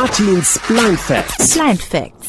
Artins 0.00 0.60
Blind 0.68 0.96
Facts. 0.96 1.58
Blind 1.58 1.82
Facts. 1.82 2.28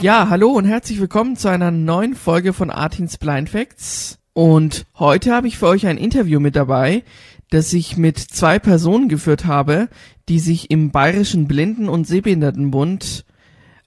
Ja, 0.00 0.28
hallo 0.28 0.50
und 0.50 0.64
herzlich 0.64 1.00
willkommen 1.00 1.36
zu 1.36 1.46
einer 1.46 1.70
neuen 1.70 2.16
Folge 2.16 2.52
von 2.52 2.70
Artins 2.70 3.18
Blind 3.18 3.50
Facts. 3.50 4.18
Und 4.32 4.84
heute 4.98 5.32
habe 5.32 5.46
ich 5.46 5.58
für 5.58 5.68
euch 5.68 5.86
ein 5.86 5.96
Interview 5.96 6.40
mit 6.40 6.56
dabei, 6.56 7.04
das 7.50 7.72
ich 7.72 7.96
mit 7.96 8.18
zwei 8.18 8.58
Personen 8.58 9.08
geführt 9.08 9.46
habe, 9.46 9.90
die 10.28 10.40
sich 10.40 10.72
im 10.72 10.90
Bayerischen 10.90 11.46
Blinden- 11.46 11.88
und 11.88 12.08
Sehbehindertenbund 12.08 13.26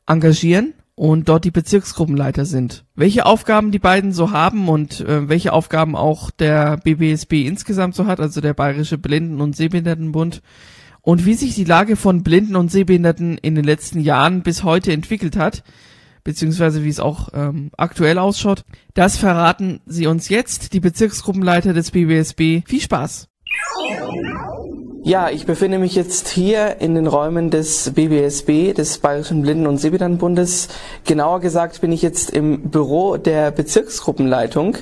engagieren 0.08 0.74
und 0.96 1.28
dort 1.28 1.44
die 1.44 1.52
Bezirksgruppenleiter 1.52 2.46
sind. 2.46 2.86
Welche 2.96 3.26
Aufgaben 3.26 3.72
die 3.72 3.80
beiden 3.80 4.14
so 4.14 4.32
haben 4.32 4.70
und 4.70 5.02
äh, 5.02 5.28
welche 5.28 5.52
Aufgaben 5.52 5.98
auch 5.98 6.32
der 6.32 6.78
BBSB 6.78 7.46
insgesamt 7.46 7.94
so 7.94 8.06
hat, 8.06 8.22
also 8.22 8.40
der 8.40 8.54
Bayerische 8.54 8.98
Blinden- 8.98 9.42
und 9.42 9.54
Sehbehindertenbund, 9.54 10.42
und 11.06 11.26
wie 11.26 11.36
sich 11.36 11.54
die 11.54 11.64
Lage 11.64 11.96
von 11.96 12.24
Blinden 12.24 12.56
und 12.56 12.72
Sehbehinderten 12.72 13.38
in 13.38 13.54
den 13.54 13.64
letzten 13.64 14.00
Jahren 14.00 14.42
bis 14.42 14.64
heute 14.64 14.92
entwickelt 14.92 15.38
hat, 15.38 15.64
beziehungsweise 16.24 16.84
wie 16.84 16.90
es 16.90 17.00
auch 17.00 17.30
ähm, 17.34 17.70
aktuell 17.78 18.18
ausschaut, 18.18 18.66
das 18.96 19.16
verraten 19.16 19.82
sie 19.86 20.08
uns 20.08 20.30
jetzt, 20.30 20.74
die 20.74 20.80
Bezirksgruppenleiter 20.80 21.74
des 21.74 21.92
BBSB. 21.92 22.64
Viel 22.66 22.82
Spaß! 22.82 23.28
Ja, 25.04 25.30
ich 25.30 25.46
befinde 25.46 25.78
mich 25.78 25.94
jetzt 25.94 26.28
hier 26.28 26.82
in 26.82 26.96
den 26.96 27.06
Räumen 27.06 27.52
des 27.52 27.92
BBSB, 27.94 28.74
des 28.74 28.98
Bayerischen 28.98 29.44
Blinden- 29.44 29.68
und 29.68 29.78
Sehbehindertenbundes. 29.78 30.70
Genauer 31.06 31.40
gesagt 31.40 31.82
bin 31.82 31.92
ich 31.92 32.02
jetzt 32.02 32.32
im 32.32 32.72
Büro 32.72 33.18
der 33.18 33.52
Bezirksgruppenleitung. 33.52 34.78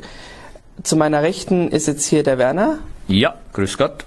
Zu 0.83 0.95
meiner 0.95 1.21
Rechten 1.21 1.67
ist 1.67 1.87
jetzt 1.87 2.05
hier 2.05 2.23
der 2.23 2.37
Werner 2.37 2.77
Ja, 3.09 3.35
grüß 3.51 3.77
Gott. 3.77 4.05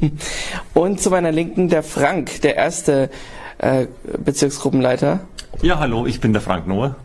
und 0.74 1.00
zu 1.00 1.10
meiner 1.10 1.32
Linken 1.32 1.68
der 1.68 1.82
Frank, 1.82 2.40
der 2.42 2.56
erste 2.56 3.10
äh, 3.58 3.86
Bezirksgruppenleiter. 4.24 5.20
Ja, 5.62 5.78
hallo, 5.78 6.06
ich 6.06 6.20
bin 6.20 6.32
der 6.32 6.42
Frank 6.42 6.66
Noah. 6.66 6.96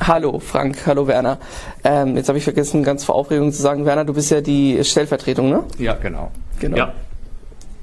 Hallo 0.00 0.40
Frank, 0.40 0.86
hallo 0.86 1.06
Werner. 1.06 1.38
Ähm, 1.84 2.16
jetzt 2.16 2.28
habe 2.28 2.36
ich 2.36 2.44
vergessen, 2.44 2.82
ganz 2.82 3.04
vor 3.04 3.14
Aufregung 3.14 3.52
zu 3.52 3.62
sagen, 3.62 3.86
Werner, 3.86 4.04
du 4.04 4.12
bist 4.12 4.30
ja 4.30 4.40
die 4.40 4.82
Stellvertretung, 4.82 5.48
ne? 5.48 5.64
Ja, 5.78 5.94
genau. 5.94 6.32
Genau. 6.58 6.76
Ja. 6.76 6.92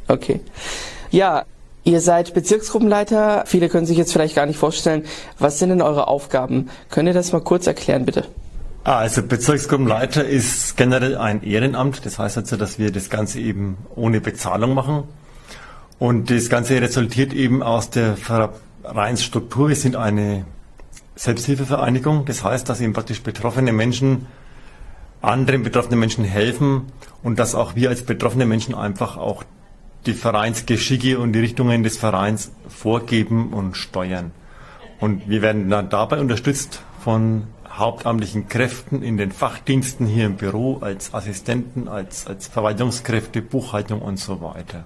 Okay. 0.07 0.41
Ja, 1.09 1.45
ihr 1.83 2.01
seid 2.01 2.33
Bezirksgruppenleiter. 2.33 3.43
Viele 3.45 3.69
können 3.69 3.85
sich 3.85 3.97
jetzt 3.97 4.11
vielleicht 4.11 4.35
gar 4.35 4.45
nicht 4.45 4.57
vorstellen. 4.57 5.05
Was 5.39 5.59
sind 5.59 5.69
denn 5.69 5.81
eure 5.81 6.07
Aufgaben? 6.07 6.69
Könnt 6.89 7.07
ihr 7.07 7.13
das 7.13 7.31
mal 7.31 7.41
kurz 7.41 7.65
erklären, 7.65 8.05
bitte? 8.05 8.25
Ah, 8.83 8.97
Also 8.97 9.21
Bezirksgruppenleiter 9.21 10.25
ist 10.25 10.75
generell 10.75 11.15
ein 11.15 11.43
Ehrenamt. 11.43 12.03
Das 12.03 12.17
heißt 12.17 12.37
also, 12.37 12.57
dass 12.57 12.79
wir 12.79 12.91
das 12.91 13.11
Ganze 13.11 13.39
eben 13.39 13.77
ohne 13.95 14.21
Bezahlung 14.21 14.73
machen. 14.73 15.03
Und 15.99 16.31
das 16.31 16.49
Ganze 16.49 16.81
resultiert 16.81 17.31
eben 17.31 17.61
aus 17.61 17.91
der 17.91 18.17
Vereinsstruktur. 18.17 19.69
Wir 19.69 19.75
sind 19.75 19.95
eine 19.95 20.45
Selbsthilfevereinigung. 21.15 22.25
Das 22.25 22.43
heißt, 22.43 22.67
dass 22.67 22.81
eben 22.81 22.93
praktisch 22.93 23.21
betroffene 23.21 23.71
Menschen 23.71 24.25
anderen 25.21 25.61
betroffenen 25.61 25.99
Menschen 25.99 26.23
helfen 26.25 26.87
und 27.21 27.37
dass 27.37 27.53
auch 27.53 27.75
wir 27.75 27.89
als 27.89 28.01
betroffene 28.01 28.47
Menschen 28.47 28.73
einfach 28.73 29.17
auch 29.17 29.43
die 30.07 30.13
Vereinsgeschicke 30.13 31.19
und 31.19 31.33
die 31.33 31.39
Richtungen 31.39 31.83
des 31.83 31.97
Vereins 31.97 32.51
vorgeben 32.67 33.53
und 33.53 33.77
steuern. 33.77 34.31
Und 34.99 35.29
wir 35.29 35.43
werden 35.43 35.69
dann 35.69 35.89
dabei 35.91 36.19
unterstützt 36.19 36.81
von 37.03 37.43
hauptamtlichen 37.77 38.47
Kräften 38.47 39.01
in 39.01 39.17
den 39.17 39.31
Fachdiensten 39.31 40.05
hier 40.05 40.25
im 40.25 40.35
Büro, 40.35 40.79
als 40.81 41.13
Assistenten, 41.13 41.87
als, 41.87 42.27
als 42.27 42.47
Verwaltungskräfte, 42.47 43.41
Buchhaltung 43.41 44.01
und 44.01 44.17
so 44.17 44.41
weiter. 44.41 44.85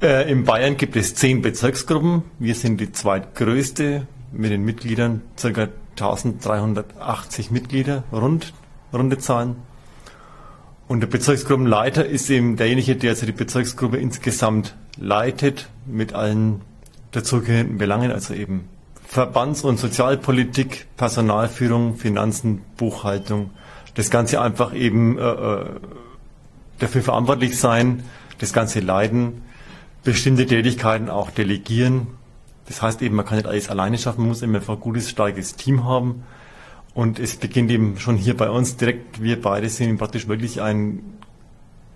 Äh, 0.00 0.30
in 0.30 0.44
Bayern 0.44 0.76
gibt 0.76 0.96
es 0.96 1.14
zehn 1.14 1.42
Bezirksgruppen. 1.42 2.22
Wir 2.38 2.54
sind 2.54 2.80
die 2.80 2.92
zweitgrößte 2.92 4.06
mit 4.32 4.50
den 4.50 4.64
Mitgliedern, 4.64 5.22
ca. 5.40 5.68
1380 5.98 7.50
Mitglieder, 7.50 8.04
rund, 8.12 8.52
runde 8.92 9.18
Zahlen. 9.18 9.56
Und 10.86 11.00
der 11.00 11.08
Bezirksgruppenleiter 11.08 12.06
ist 12.06 12.30
eben 12.30 12.56
derjenige, 12.56 12.96
der 12.96 13.10
also 13.10 13.26
die 13.26 13.32
Bezirksgruppe 13.32 13.96
insgesamt 13.96 14.76
leitet 14.96 15.68
mit 15.86 16.14
allen 16.14 16.62
dazugehörenden 17.10 17.78
Belangen, 17.78 18.12
also 18.12 18.34
eben 18.34 18.68
Verbands- 19.08 19.64
und 19.64 19.78
Sozialpolitik, 19.78 20.86
Personalführung, 20.98 21.96
Finanzen, 21.96 22.60
Buchhaltung. 22.76 23.50
Das 23.94 24.10
Ganze 24.10 24.42
einfach 24.42 24.74
eben 24.74 25.18
äh, 25.18 25.22
äh, 25.22 25.66
dafür 26.78 27.02
verantwortlich 27.02 27.58
sein, 27.58 28.02
das 28.38 28.52
Ganze 28.52 28.80
leiten, 28.80 29.42
bestimmte 30.04 30.46
Tätigkeiten 30.46 31.08
auch 31.08 31.30
delegieren. 31.30 32.08
Das 32.66 32.82
heißt 32.82 33.00
eben, 33.00 33.16
man 33.16 33.24
kann 33.24 33.38
nicht 33.38 33.46
alles 33.46 33.70
alleine 33.70 33.96
schaffen, 33.96 34.20
man 34.20 34.28
muss 34.28 34.42
immer 34.42 34.60
ein 34.68 34.80
gutes, 34.80 35.08
starkes 35.08 35.56
Team 35.56 35.84
haben. 35.84 36.24
Und 36.92 37.18
es 37.18 37.36
beginnt 37.36 37.70
eben 37.70 37.98
schon 37.98 38.16
hier 38.16 38.36
bei 38.36 38.50
uns 38.50 38.76
direkt, 38.76 39.22
wir 39.22 39.40
beide 39.40 39.70
sind 39.70 39.96
praktisch 39.96 40.28
wirklich 40.28 40.60
ein 40.60 41.00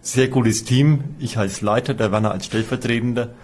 sehr 0.00 0.28
gutes 0.28 0.64
Team. 0.64 1.04
Ich 1.18 1.36
als 1.36 1.60
Leiter, 1.60 1.92
der 1.92 2.10
Werner 2.10 2.30
als 2.30 2.46
Stellvertretender. 2.46 3.34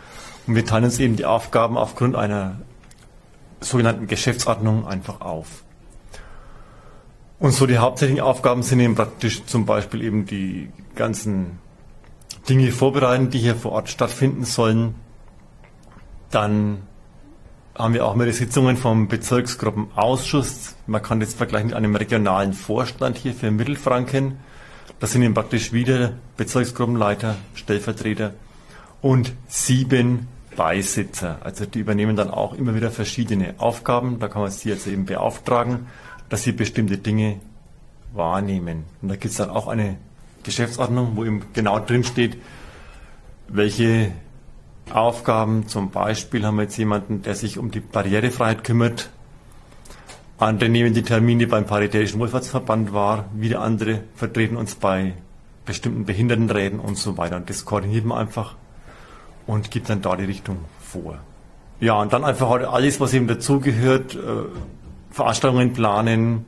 Und 0.46 0.54
wir 0.54 0.64
teilen 0.64 0.84
uns 0.84 0.98
eben 0.98 1.16
die 1.16 1.26
Aufgaben 1.26 1.76
aufgrund 1.76 2.16
einer 2.16 2.60
sogenannten 3.60 4.06
Geschäftsordnung 4.06 4.86
einfach 4.86 5.20
auf. 5.20 5.64
Und 7.38 7.52
so 7.52 7.66
die 7.66 7.78
hauptsächlichen 7.78 8.22
Aufgaben 8.22 8.62
sind 8.62 8.80
eben 8.80 8.94
praktisch 8.94 9.44
zum 9.46 9.64
Beispiel 9.64 10.02
eben 10.02 10.26
die 10.26 10.70
ganzen 10.96 11.58
Dinge 12.48 12.72
vorbereiten, 12.72 13.30
die 13.30 13.38
hier 13.38 13.54
vor 13.54 13.72
Ort 13.72 13.90
stattfinden 13.90 14.44
sollen. 14.44 14.94
Dann 16.30 16.82
haben 17.76 17.94
wir 17.94 18.06
auch 18.06 18.16
mehrere 18.16 18.32
Sitzungen 18.32 18.76
vom 18.76 19.06
Bezirksgruppenausschuss. 19.06 20.74
Man 20.86 21.00
kann 21.00 21.20
das 21.20 21.34
vergleichen 21.34 21.68
mit 21.68 21.76
einem 21.76 21.94
regionalen 21.94 22.54
Vorstand 22.54 23.18
hier 23.18 23.34
für 23.34 23.52
Mittelfranken. 23.52 24.38
Das 24.98 25.12
sind 25.12 25.22
eben 25.22 25.34
praktisch 25.34 25.72
wieder 25.72 26.14
Bezirksgruppenleiter, 26.36 27.36
Stellvertreter 27.54 28.34
und 29.00 29.32
sieben 29.46 30.26
Beisitzer. 30.58 31.38
Also 31.44 31.66
die 31.66 31.78
übernehmen 31.78 32.16
dann 32.16 32.30
auch 32.30 32.52
immer 32.52 32.74
wieder 32.74 32.90
verschiedene 32.90 33.54
Aufgaben. 33.58 34.18
Da 34.18 34.26
kann 34.26 34.42
man 34.42 34.50
sie 34.50 34.68
jetzt 34.68 34.88
eben 34.88 35.06
beauftragen, 35.06 35.86
dass 36.28 36.42
sie 36.42 36.50
bestimmte 36.50 36.98
Dinge 36.98 37.36
wahrnehmen. 38.12 38.82
Und 39.00 39.08
da 39.08 39.14
gibt 39.14 39.30
es 39.30 39.36
dann 39.36 39.50
auch 39.50 39.68
eine 39.68 39.96
Geschäftsordnung, 40.42 41.12
wo 41.14 41.24
eben 41.24 41.44
genau 41.52 41.78
drin 41.78 42.02
steht, 42.02 42.38
welche 43.46 44.10
Aufgaben, 44.90 45.68
zum 45.68 45.90
Beispiel 45.90 46.44
haben 46.44 46.56
wir 46.56 46.64
jetzt 46.64 46.76
jemanden, 46.76 47.22
der 47.22 47.36
sich 47.36 47.56
um 47.56 47.70
die 47.70 47.80
Barrierefreiheit 47.80 48.64
kümmert. 48.64 49.10
Andere 50.38 50.68
nehmen 50.68 50.92
die 50.92 51.02
Termine 51.04 51.46
beim 51.46 51.66
Paritätischen 51.66 52.18
Wohlfahrtsverband 52.18 52.92
wahr, 52.92 53.26
wieder 53.32 53.60
andere 53.60 54.00
vertreten 54.16 54.56
uns 54.56 54.74
bei 54.74 55.14
bestimmten 55.64 56.04
Behindertenräten 56.04 56.80
und 56.80 56.98
so 56.98 57.16
weiter. 57.16 57.36
Und 57.36 57.48
das 57.48 57.64
koordiniert 57.64 58.04
man 58.04 58.18
einfach 58.18 58.56
und 59.48 59.70
gibt 59.70 59.88
dann 59.88 60.02
da 60.02 60.14
die 60.14 60.26
Richtung 60.26 60.58
vor. 60.78 61.18
Ja, 61.80 61.94
und 61.94 62.12
dann 62.12 62.24
einfach 62.24 62.50
halt 62.50 62.64
alles, 62.64 63.00
was 63.00 63.14
eben 63.14 63.26
dazugehört, 63.26 64.14
äh, 64.14 64.18
Veranstaltungen 65.10 65.72
planen, 65.72 66.44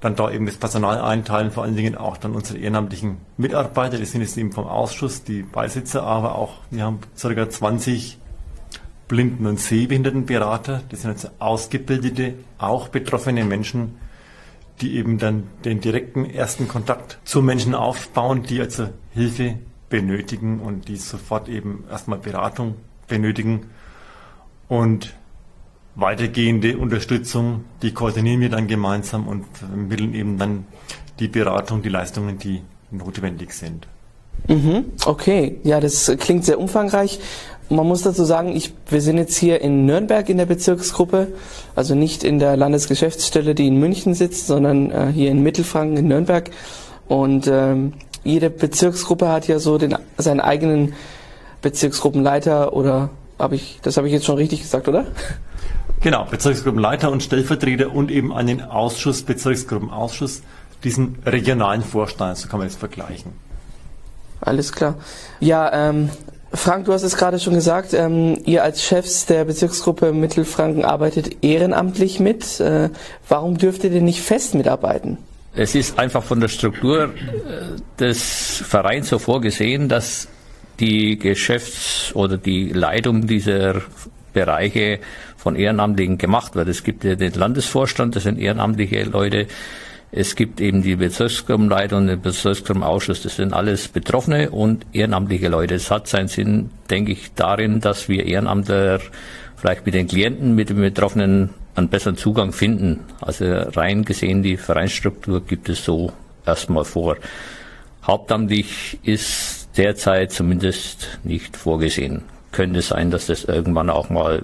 dann 0.00 0.16
da 0.16 0.30
eben 0.30 0.44
das 0.44 0.56
Personal 0.56 1.00
einteilen, 1.00 1.52
vor 1.52 1.62
allen 1.62 1.76
Dingen 1.76 1.94
auch 1.94 2.16
dann 2.16 2.34
unsere 2.34 2.58
ehrenamtlichen 2.58 3.18
Mitarbeiter, 3.36 3.96
die 3.96 4.04
sind 4.04 4.22
jetzt 4.22 4.36
eben 4.36 4.52
vom 4.52 4.66
Ausschuss, 4.66 5.22
die 5.22 5.42
Beisitzer, 5.42 6.02
aber 6.02 6.34
auch, 6.34 6.54
wir 6.70 6.84
haben 6.84 6.98
ca. 7.20 7.48
20 7.48 8.18
Blinden- 9.08 9.46
und 9.46 9.60
Sehbehindertenberater, 9.60 10.82
das 10.88 11.02
sind 11.02 11.12
jetzt 11.12 11.30
ausgebildete, 11.38 12.34
auch 12.58 12.88
betroffene 12.88 13.44
Menschen, 13.44 13.98
die 14.80 14.96
eben 14.96 15.18
dann 15.18 15.44
den 15.64 15.80
direkten 15.80 16.24
ersten 16.24 16.66
Kontakt 16.66 17.18
zu 17.24 17.40
Menschen 17.40 17.74
aufbauen, 17.74 18.42
die 18.42 18.60
also 18.60 18.88
Hilfe 19.14 19.58
benötigen 19.88 20.60
und 20.60 20.88
die 20.88 20.96
sofort 20.96 21.48
eben 21.48 21.84
erstmal 21.90 22.18
Beratung 22.18 22.74
benötigen 23.08 23.66
und 24.68 25.14
weitergehende 25.94 26.76
Unterstützung, 26.76 27.64
die 27.82 27.92
koordinieren 27.92 28.40
wir 28.40 28.50
dann 28.50 28.66
gemeinsam 28.66 29.26
und 29.26 29.44
vermitteln 29.54 30.14
eben 30.14 30.38
dann 30.38 30.66
die 31.18 31.28
Beratung, 31.28 31.82
die 31.82 31.88
Leistungen, 31.88 32.38
die 32.38 32.62
notwendig 32.90 33.52
sind. 33.52 33.86
Mhm, 34.48 34.84
okay, 35.06 35.58
ja, 35.64 35.80
das 35.80 36.12
klingt 36.18 36.44
sehr 36.44 36.60
umfangreich. 36.60 37.18
Man 37.68 37.86
muss 37.86 38.02
dazu 38.02 38.24
sagen, 38.24 38.54
ich, 38.54 38.72
wir 38.88 39.00
sind 39.00 39.18
jetzt 39.18 39.36
hier 39.36 39.60
in 39.60 39.86
Nürnberg 39.86 40.28
in 40.28 40.36
der 40.36 40.46
Bezirksgruppe, 40.46 41.32
also 41.74 41.94
nicht 41.94 42.22
in 42.22 42.38
der 42.38 42.56
Landesgeschäftsstelle, 42.56 43.54
die 43.56 43.66
in 43.66 43.80
München 43.80 44.14
sitzt, 44.14 44.46
sondern 44.46 44.90
äh, 44.90 45.10
hier 45.12 45.30
in 45.30 45.42
Mittelfranken 45.42 45.96
in 45.96 46.06
Nürnberg. 46.06 46.50
Und 47.08 47.48
ähm, 47.50 47.94
jede 48.26 48.50
Bezirksgruppe 48.50 49.28
hat 49.28 49.48
ja 49.48 49.58
so 49.58 49.78
den, 49.78 49.96
seinen 50.18 50.40
eigenen 50.40 50.94
Bezirksgruppenleiter 51.62 52.72
oder 52.72 53.10
habe 53.38 53.54
ich, 53.54 53.78
das 53.82 53.96
habe 53.96 54.06
ich 54.06 54.12
jetzt 54.12 54.26
schon 54.26 54.36
richtig 54.36 54.62
gesagt, 54.62 54.88
oder? 54.88 55.06
Genau, 56.00 56.26
Bezirksgruppenleiter 56.30 57.10
und 57.10 57.22
Stellvertreter 57.22 57.92
und 57.92 58.10
eben 58.10 58.32
einen 58.32 58.62
Ausschuss, 58.62 59.22
Bezirksgruppenausschuss, 59.22 60.42
diesen 60.84 61.18
regionalen 61.24 61.82
Vorstand, 61.82 62.36
so 62.36 62.48
kann 62.48 62.58
man 62.58 62.68
das 62.68 62.76
vergleichen. 62.76 63.32
Alles 64.40 64.72
klar. 64.72 64.96
Ja, 65.40 65.72
ähm, 65.72 66.10
Frank, 66.52 66.84
du 66.84 66.92
hast 66.92 67.02
es 67.02 67.16
gerade 67.16 67.40
schon 67.40 67.54
gesagt, 67.54 67.92
ähm, 67.92 68.38
ihr 68.44 68.62
als 68.62 68.82
Chefs 68.82 69.26
der 69.26 69.44
Bezirksgruppe 69.44 70.12
Mittelfranken 70.12 70.84
arbeitet 70.84 71.44
ehrenamtlich 71.44 72.20
mit. 72.20 72.60
Äh, 72.60 72.90
warum 73.28 73.58
dürft 73.58 73.84
ihr 73.84 73.90
denn 73.90 74.04
nicht 74.04 74.22
fest 74.22 74.54
mitarbeiten? 74.54 75.18
Es 75.58 75.74
ist 75.74 75.98
einfach 75.98 76.22
von 76.22 76.38
der 76.38 76.48
Struktur 76.48 77.04
äh, 77.04 77.80
des 77.98 78.62
Vereins 78.66 79.08
so 79.08 79.18
vorgesehen, 79.18 79.88
dass 79.88 80.28
die 80.78 81.18
Geschäfts- 81.18 82.14
oder 82.14 82.36
die 82.36 82.68
Leitung 82.68 83.26
dieser 83.26 83.80
Bereiche 84.34 85.00
von 85.38 85.56
Ehrenamtlichen 85.56 86.18
gemacht 86.18 86.56
wird. 86.56 86.68
Es 86.68 86.84
gibt 86.84 87.04
ja 87.04 87.14
den 87.14 87.32
Landesvorstand, 87.32 88.14
das 88.14 88.24
sind 88.24 88.38
ehrenamtliche 88.38 89.04
Leute. 89.04 89.46
Es 90.12 90.36
gibt 90.36 90.60
eben 90.60 90.82
die 90.82 90.96
Bezirksgruppenleitung 90.96 92.00
und 92.00 92.06
den 92.08 92.20
Bezirksgruppenausschuss. 92.20 93.22
Das 93.22 93.36
sind 93.36 93.54
alles 93.54 93.88
Betroffene 93.88 94.50
und 94.50 94.84
ehrenamtliche 94.92 95.48
Leute. 95.48 95.76
Es 95.76 95.90
hat 95.90 96.06
seinen 96.06 96.28
Sinn, 96.28 96.68
denke 96.90 97.12
ich, 97.12 97.32
darin, 97.34 97.80
dass 97.80 98.10
wir 98.10 98.26
Ehrenamtler 98.26 99.00
vielleicht 99.56 99.86
mit 99.86 99.94
den 99.94 100.06
Klienten, 100.06 100.54
mit 100.54 100.68
den 100.68 100.76
Betroffenen 100.76 101.50
einen 101.76 101.88
besseren 101.88 102.16
Zugang 102.16 102.52
finden. 102.52 103.00
Also 103.20 103.44
rein 103.44 104.04
gesehen, 104.04 104.42
die 104.42 104.56
Vereinsstruktur 104.56 105.44
gibt 105.44 105.68
es 105.68 105.84
so 105.84 106.12
erstmal 106.44 106.84
vor. 106.84 107.16
Hauptamtlich 108.02 108.98
ist 109.02 109.68
derzeit 109.76 110.32
zumindest 110.32 111.18
nicht 111.24 111.56
vorgesehen. 111.56 112.22
Könnte 112.52 112.80
sein, 112.80 113.10
dass 113.10 113.26
das 113.26 113.44
irgendwann 113.44 113.90
auch 113.90 114.08
mal 114.08 114.42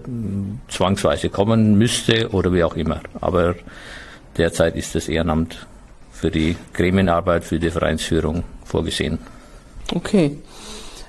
zwangsweise 0.69 1.31
kommen 1.31 1.79
müsste 1.79 2.31
oder 2.31 2.53
wie 2.53 2.65
auch 2.65 2.77
immer. 2.77 3.01
Aber 3.21 3.55
derzeit 4.37 4.77
ist 4.77 4.95
das 4.95 5.09
Ehrenamt 5.09 5.67
für 6.11 6.31
die 6.31 6.57
Gremienarbeit, 6.75 7.45
für 7.45 7.59
die 7.59 7.71
Vereinsführung 7.71 8.45
vorgesehen. 8.65 9.19
Okay. 9.95 10.37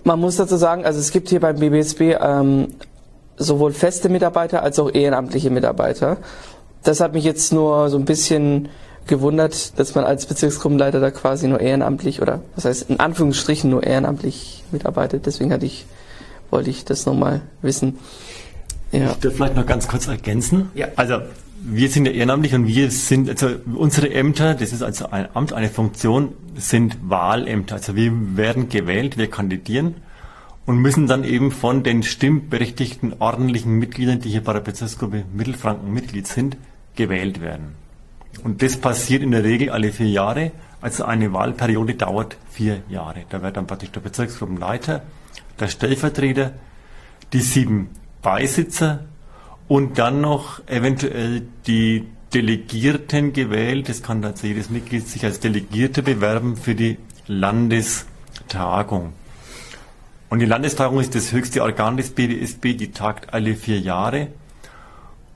Man 0.06 0.20
muss 0.20 0.36
dazu 0.36 0.58
sagen, 0.58 0.86
also 0.86 1.00
es 1.00 1.12
gibt 1.12 1.30
hier 1.30 1.40
beim 1.40 1.58
BBSB 1.58 2.16
ähm, 2.20 2.68
sowohl 3.44 3.74
feste 3.74 4.10
Mitarbeiter 4.10 4.63
als 4.63 4.80
auch 4.80 4.94
ehrenamtliche 4.94 5.50
Mitarbeiter. 5.50 6.18
Das 6.84 7.00
hat 7.00 7.13
mich 7.13 7.24
jetzt 7.24 7.54
nur 7.54 7.90
so 7.90 7.98
ein 7.98 8.06
bisschen 8.06 8.69
gewundert, 9.07 9.78
dass 9.80 9.95
man 9.95 10.06
als 10.06 10.25
Bezirksgruppenleiter 10.25 11.00
da 11.00 11.12
quasi 11.12 11.48
nur 11.48 11.60
ehrenamtlich 11.60 12.22
oder 12.22 12.42
was 12.56 12.66
heißt 12.66 12.90
in 12.90 13.00
Anführungsstrichen 13.00 13.69
nur 13.69 13.84
ehrenamtlich 13.84 14.63
mitarbeitet. 14.72 15.25
Deswegen 15.25 15.51
hatte 15.51 15.66
ich, 15.66 15.86
wollte 16.50 16.69
ich 16.69 16.86
das 16.86 17.06
nochmal 17.06 17.42
wissen. 17.62 18.00
Ja. 18.92 19.12
Ich 19.12 19.18
darf 19.18 19.34
vielleicht 19.34 19.56
noch 19.56 19.66
ganz 19.66 19.88
kurz 19.88 20.07
ergänzen. 20.07 20.72
Ja. 20.75 20.88
Also 20.96 21.19
wir 21.66 21.89
sind 21.89 22.06
ja 22.06 22.12
ehrenamtlich 22.12 22.54
und 22.54 22.68
wir 22.68 22.92
sind, 22.92 23.30
also 23.30 23.48
unsere 23.75 24.13
Ämter, 24.13 24.54
das 24.54 24.74
ist 24.74 24.84
also 24.84 25.10
ein 25.10 25.28
Amt, 25.34 25.54
eine 25.54 25.69
Funktion, 25.69 26.34
sind 26.56 26.98
Wahlämter. 27.04 27.75
Also 27.75 27.96
wir 27.96 28.12
werden 28.36 28.69
gewählt, 28.69 29.18
wir 29.18 29.30
kandidieren 29.30 29.96
und 30.65 30.77
müssen 30.77 31.07
dann 31.07 31.24
eben 31.24 31.51
von 31.51 31.83
den 31.83 32.04
stimmberechtigten 32.04 33.15
ordentlichen 33.19 33.74
Mitgliedern, 33.80 34.19
die 34.19 34.30
hier 34.30 34.44
bei 34.44 34.54
der 34.54 34.62
Bezirksgruppe 34.62 35.25
Mittelfranken 35.33 35.94
Mitglied 35.94 36.27
sind, 36.27 36.57
gewählt 36.95 37.42
werden. 37.42 37.75
Und 38.44 38.62
das 38.62 38.77
passiert 38.77 39.21
in 39.21 39.31
der 39.31 39.44
Regel 39.44 39.69
alle 39.69 39.92
vier 39.92 40.10
Jahre. 40.10 40.51
Also 40.81 41.06
eine 41.06 41.33
Wahlperiode 41.33 41.95
dauert 41.95 42.38
vier 42.50 42.81
Jahre. 42.89 43.25
Da 43.30 43.42
wird 43.42 43.57
dann 43.57 43.68
praktisch 43.68 43.92
der 43.92 44.01
Bezirksgruppenleiter, 44.01 45.04
der 45.60 45.68
Stellvertreter, 45.68 46.54
die 47.31 47.42
sieben 47.42 47.89
Beisitzer 48.21 49.06
und 49.68 49.98
dann 49.98 50.21
noch 50.21 50.65
eventuell 50.68 51.44
die 51.68 52.06
Delegierten 52.33 53.33
gewählt. 53.33 53.89
Das 53.89 54.01
kann 54.01 54.24
also 54.25 54.48
jedes 54.48 54.69
Mitglied 54.69 55.07
sich 55.07 55.24
als 55.24 55.39
Delegierte 55.39 56.01
bewerben 56.04 56.57
für 56.57 56.74
die 56.75 56.98
Landestagung. 57.27 59.13
Und 60.34 60.40
die 60.40 60.48
Landestagung 60.48 61.00
ist 61.00 61.14
das 61.14 61.32
höchste 61.32 61.62
Organ 61.62 61.96
des 61.96 62.10
BDSB, 62.10 62.74
die 62.74 62.90
tagt 62.90 63.36
alle 63.36 63.54
vier 63.54 63.80
Jahre. 63.80 64.30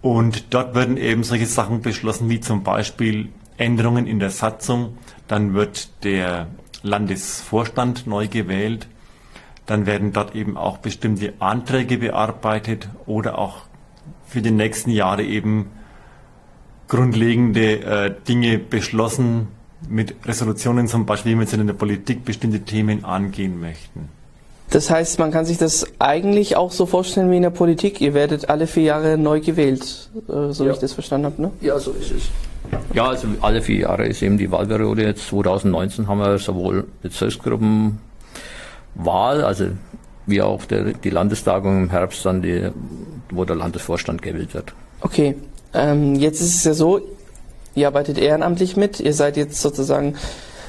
Und 0.01 0.55
dort 0.55 0.73
werden 0.73 0.97
eben 0.97 1.21
solche 1.21 1.45
Sachen 1.45 1.83
beschlossen, 1.83 2.31
wie 2.31 2.39
zum 2.39 2.63
Beispiel 2.63 3.29
Änderungen 3.57 4.07
in 4.07 4.17
der 4.17 4.31
Satzung. 4.31 4.97
Dann 5.27 5.53
wird 5.53 6.03
der 6.03 6.47
Landesvorstand 6.81 8.07
neu 8.07 8.27
gewählt. 8.27 8.87
Dann 9.67 9.85
werden 9.85 10.13
dort 10.13 10.33
eben 10.33 10.57
auch 10.57 10.79
bestimmte 10.79 11.35
Anträge 11.37 11.99
bearbeitet 11.99 12.89
oder 13.05 13.37
auch 13.37 13.67
für 14.25 14.41
die 14.41 14.49
nächsten 14.49 14.89
Jahre 14.89 15.21
eben 15.21 15.69
grundlegende 16.87 17.81
äh, 17.83 18.15
Dinge 18.27 18.57
beschlossen 18.57 19.49
mit 19.87 20.15
Resolutionen, 20.25 20.87
zum 20.87 21.05
Beispiel, 21.05 21.39
wie 21.39 21.45
wir 21.45 21.59
in 21.59 21.67
der 21.67 21.75
Politik 21.75 22.25
bestimmte 22.25 22.61
Themen 22.61 23.05
angehen 23.05 23.59
möchten. 23.59 24.16
Das 24.69 24.89
heißt, 24.89 25.17
man 25.19 25.31
kann 25.31 25.45
sich 25.45 25.57
das 25.57 25.87
eigentlich 25.99 26.57
auch 26.57 26.71
so 26.71 26.85
vorstellen 26.85 27.31
wie 27.31 27.37
in 27.37 27.43
der 27.43 27.51
Politik. 27.51 28.01
Ihr 28.01 28.13
werdet 28.13 28.49
alle 28.49 28.67
vier 28.67 28.83
Jahre 28.83 29.17
neu 29.17 29.39
gewählt, 29.39 30.09
äh, 30.27 30.51
so 30.51 30.63
ja. 30.63 30.69
wie 30.69 30.73
ich 30.73 30.79
das 30.79 30.93
verstanden 30.93 31.27
habe, 31.27 31.41
ne? 31.41 31.51
Ja, 31.61 31.79
so 31.79 31.91
ist 31.91 32.11
es. 32.11 32.23
Ja, 32.93 33.07
also 33.07 33.27
alle 33.41 33.61
vier 33.61 33.79
Jahre 33.79 34.05
ist 34.05 34.21
eben 34.21 34.37
die 34.37 34.51
Wahlperiode. 34.51 35.03
Jetzt 35.03 35.27
2019 35.29 36.09
haben 36.09 36.19
wir 36.19 36.37
sowohl 36.37 36.85
Bezirksgruppenwahl, 37.01 37.97
also 39.43 39.67
wie 40.25 40.41
auch 40.41 40.65
der, 40.65 40.93
die 40.93 41.09
Landestagung 41.09 41.83
im 41.83 41.89
Herbst 41.89 42.25
dann, 42.25 42.41
die, 42.41 42.69
wo 43.31 43.45
der 43.45 43.55
Landesvorstand 43.55 44.21
gewählt 44.21 44.53
wird. 44.53 44.73
Okay, 44.99 45.35
ähm, 45.73 46.15
jetzt 46.15 46.41
ist 46.41 46.55
es 46.55 46.63
ja 46.65 46.73
so, 46.73 46.99
ihr 47.75 47.87
arbeitet 47.87 48.17
ehrenamtlich 48.17 48.75
mit, 48.75 48.99
ihr 48.99 49.13
seid 49.13 49.37
jetzt 49.37 49.61
sozusagen 49.61 50.15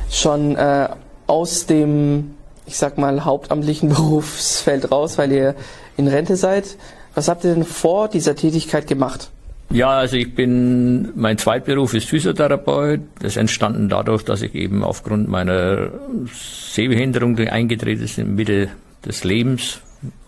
schon 0.08 0.54
äh, 0.54 0.88
aus 1.26 1.66
dem 1.66 2.34
ich 2.68 2.76
sag 2.76 2.98
mal, 2.98 3.24
hauptamtlichen 3.24 3.88
Berufsfeld 3.94 4.92
raus, 4.92 5.18
weil 5.18 5.32
ihr 5.32 5.54
in 5.96 6.06
Rente 6.06 6.36
seid. 6.36 6.76
Was 7.14 7.28
habt 7.28 7.44
ihr 7.44 7.54
denn 7.54 7.64
vor 7.64 8.08
dieser 8.08 8.36
Tätigkeit 8.36 8.86
gemacht? 8.86 9.30
Ja, 9.70 9.90
also 9.90 10.16
ich 10.16 10.34
bin, 10.34 11.12
mein 11.14 11.36
Zweitberuf 11.36 11.92
ist 11.92 12.08
Physiotherapeut. 12.08 13.00
Das 13.18 13.32
ist 13.32 13.36
entstanden 13.36 13.88
dadurch, 13.88 14.24
dass 14.24 14.40
ich 14.40 14.54
eben 14.54 14.82
aufgrund 14.82 15.28
meiner 15.28 15.90
Sehbehinderung 16.32 17.36
eingetreten 17.38 18.08
bin 18.16 18.24
in 18.24 18.34
Mitte 18.34 18.68
des 19.04 19.24
Lebens 19.24 19.80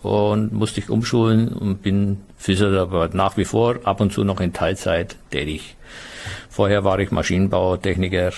und 0.03 0.53
musste 0.53 0.81
ich 0.81 0.89
umschulen 0.89 1.47
und 1.47 1.81
bin 1.81 2.17
Physiotherapeut 2.37 3.13
nach 3.13 3.37
wie 3.37 3.45
vor, 3.45 3.77
ab 3.83 4.01
und 4.01 4.13
zu 4.13 4.23
noch 4.23 4.41
in 4.41 4.53
Teilzeit 4.53 5.15
tätig. 5.31 5.75
Vorher 6.49 6.83
war 6.83 6.99
ich 6.99 7.11
Maschinenbautechniker, 7.11 8.31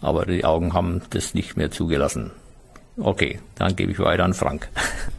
aber 0.00 0.26
die 0.26 0.44
Augen 0.44 0.72
haben 0.72 1.02
das 1.10 1.34
nicht 1.34 1.56
mehr 1.56 1.70
zugelassen. 1.70 2.32
Okay, 3.00 3.38
dann 3.54 3.76
gebe 3.76 3.92
ich 3.92 3.98
weiter 4.00 4.24
an 4.24 4.34
Frank. 4.34 4.68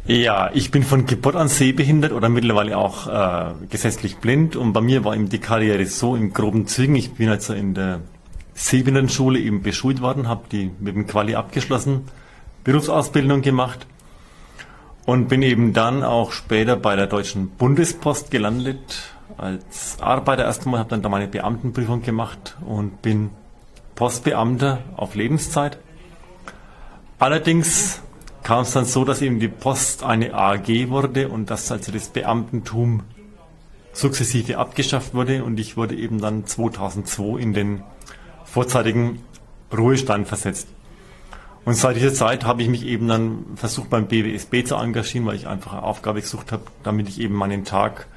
Ja, 0.05 0.49
ich 0.53 0.71
bin 0.71 0.83
von 0.83 1.05
Geburt 1.05 1.35
an 1.35 1.47
sehbehindert 1.47 2.11
oder 2.11 2.27
mittlerweile 2.27 2.77
auch 2.77 3.07
äh, 3.07 3.53
gesetzlich 3.69 4.17
blind 4.17 4.55
und 4.55 4.73
bei 4.73 4.81
mir 4.81 5.05
war 5.05 5.15
eben 5.15 5.29
die 5.29 5.39
Karriere 5.39 5.85
so 5.85 6.15
im 6.15 6.33
groben 6.33 6.67
Zügen. 6.67 6.95
Ich 6.95 7.13
bin 7.13 7.29
also 7.29 7.53
in 7.53 7.73
der 7.73 8.01
Sehbehindertenschule 8.53 9.39
eben 9.39 9.61
beschult 9.61 10.01
worden, 10.01 10.27
habe 10.27 10.43
die 10.51 10.71
mit 10.79 10.95
dem 10.95 11.07
Quali 11.07 11.35
abgeschlossen, 11.35 12.05
Berufsausbildung 12.65 13.41
gemacht 13.41 13.87
und 15.05 15.29
bin 15.29 15.41
eben 15.41 15.71
dann 15.73 16.03
auch 16.03 16.33
später 16.33 16.75
bei 16.75 16.95
der 16.95 17.07
Deutschen 17.07 17.51
Bundespost 17.51 18.29
gelandet 18.31 19.13
als 19.37 19.97
Arbeiter 20.01 20.43
erstmal, 20.43 20.79
habe 20.79 20.89
dann 20.89 21.01
da 21.01 21.07
meine 21.07 21.27
Beamtenprüfung 21.27 22.01
gemacht 22.01 22.57
und 22.65 23.01
bin 23.01 23.29
Postbeamter 23.95 24.79
auf 24.97 25.15
Lebenszeit 25.15 25.77
Allerdings 27.19 28.01
kam 28.43 28.61
es 28.61 28.71
dann 28.71 28.85
so, 28.85 29.03
dass 29.03 29.21
eben 29.21 29.39
die 29.39 29.49
Post 29.49 30.03
eine 30.03 30.33
AG 30.33 30.89
wurde 30.89 31.27
und 31.27 31.49
dass 31.49 31.69
also 31.71 31.91
das 31.91 32.07
Beamtentum 32.07 33.03
sukzessive 33.91 34.57
abgeschafft 34.57 35.13
wurde 35.13 35.43
und 35.43 35.59
ich 35.59 35.75
wurde 35.75 35.95
eben 35.95 36.19
dann 36.19 36.45
2002 36.45 37.39
in 37.41 37.53
den 37.53 37.83
vorzeitigen 38.45 39.21
Ruhestand 39.75 40.27
versetzt. 40.27 40.69
Und 41.65 41.73
seit 41.73 41.97
dieser 41.97 42.13
Zeit 42.13 42.45
habe 42.45 42.61
ich 42.61 42.69
mich 42.69 42.85
eben 42.85 43.07
dann 43.07 43.45
versucht 43.55 43.89
beim 43.89 44.07
BWSB 44.07 44.63
zu 44.65 44.75
engagieren, 44.75 45.27
weil 45.27 45.35
ich 45.35 45.45
einfach 45.45 45.73
eine 45.73 45.83
Aufgabe 45.83 46.21
gesucht 46.21 46.53
habe, 46.53 46.63
damit 46.83 47.09
ich 47.09 47.19
eben 47.19 47.35
meinen 47.35 47.65
Tag 47.65 48.07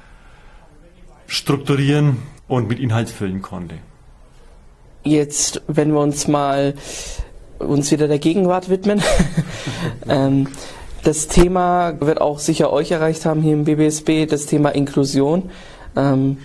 strukturieren 1.27 2.17
und 2.47 2.69
mit 2.69 2.79
Inhalt 2.79 3.09
füllen 3.09 3.41
konnte. 3.41 3.75
Jetzt, 5.03 5.61
wenn 5.67 5.91
wir 5.91 5.99
uns 5.99 6.27
mal 6.29 6.75
uns 7.63 7.91
wieder 7.91 8.07
der 8.07 8.19
Gegenwart 8.19 8.69
widmen. 8.69 9.01
ähm, 10.09 10.47
das 11.03 11.27
Thema 11.27 11.99
wird 11.99 12.21
auch 12.21 12.39
sicher 12.39 12.71
euch 12.71 12.91
erreicht 12.91 13.25
haben 13.25 13.41
hier 13.41 13.53
im 13.53 13.65
BBSB, 13.65 14.25
das 14.25 14.45
Thema 14.45 14.69
Inklusion, 14.69 15.49
ähm, 15.95 16.37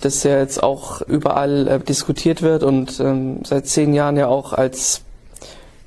das 0.00 0.22
ja 0.22 0.38
jetzt 0.38 0.62
auch 0.62 1.02
überall 1.02 1.68
äh, 1.68 1.78
diskutiert 1.80 2.40
wird 2.42 2.62
und 2.62 2.98
ähm, 3.00 3.40
seit 3.44 3.66
zehn 3.66 3.92
Jahren 3.92 4.16
ja 4.16 4.28
auch 4.28 4.52
als 4.52 5.02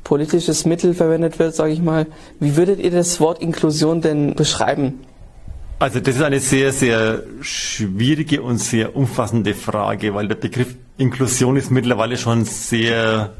politisches 0.04 0.66
Mittel 0.66 0.94
verwendet 0.94 1.40
wird, 1.40 1.56
sage 1.56 1.72
ich 1.72 1.82
mal. 1.82 2.06
Wie 2.40 2.56
würdet 2.56 2.80
ihr 2.80 2.92
das 2.92 3.20
Wort 3.20 3.42
Inklusion 3.42 4.02
denn 4.02 4.36
beschreiben? 4.36 5.00
Also 5.80 6.00
das 6.00 6.18
ist 6.18 6.22
eine 6.22 6.40
sehr, 6.40 6.72
sehr 6.72 7.24
schwierige 7.42 8.44
und 8.44 8.60
sehr 8.60 8.96
umfassende 8.96 9.56
Frage, 9.56 10.14
weil 10.14 10.28
der 10.28 10.36
Begriff 10.36 10.76
Inklusion 10.98 11.58
ist 11.58 11.72
mittlerweile 11.72 12.18
schon 12.18 12.46
sehr 12.46 13.34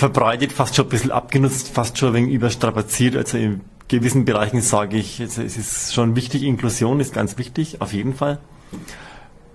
verbreitet, 0.00 0.52
fast 0.52 0.74
schon 0.74 0.86
ein 0.86 0.88
bisschen 0.88 1.12
abgenutzt, 1.12 1.68
fast 1.68 1.98
schon 1.98 2.14
wenig 2.14 2.32
überstrapaziert. 2.32 3.16
Also 3.16 3.38
gewissen 3.86 4.24
Bereichen 4.24 4.60
sage 4.62 4.96
ich, 4.96 5.20
es 5.20 5.38
ist 5.38 5.94
schon 5.94 6.16
wichtig, 6.16 6.42
Inklusion 6.42 6.98
ist 6.98 7.12
ganz 7.14 7.38
wichtig, 7.38 7.80
auf 7.80 7.92
jeden 7.92 8.14
Fall. 8.14 8.38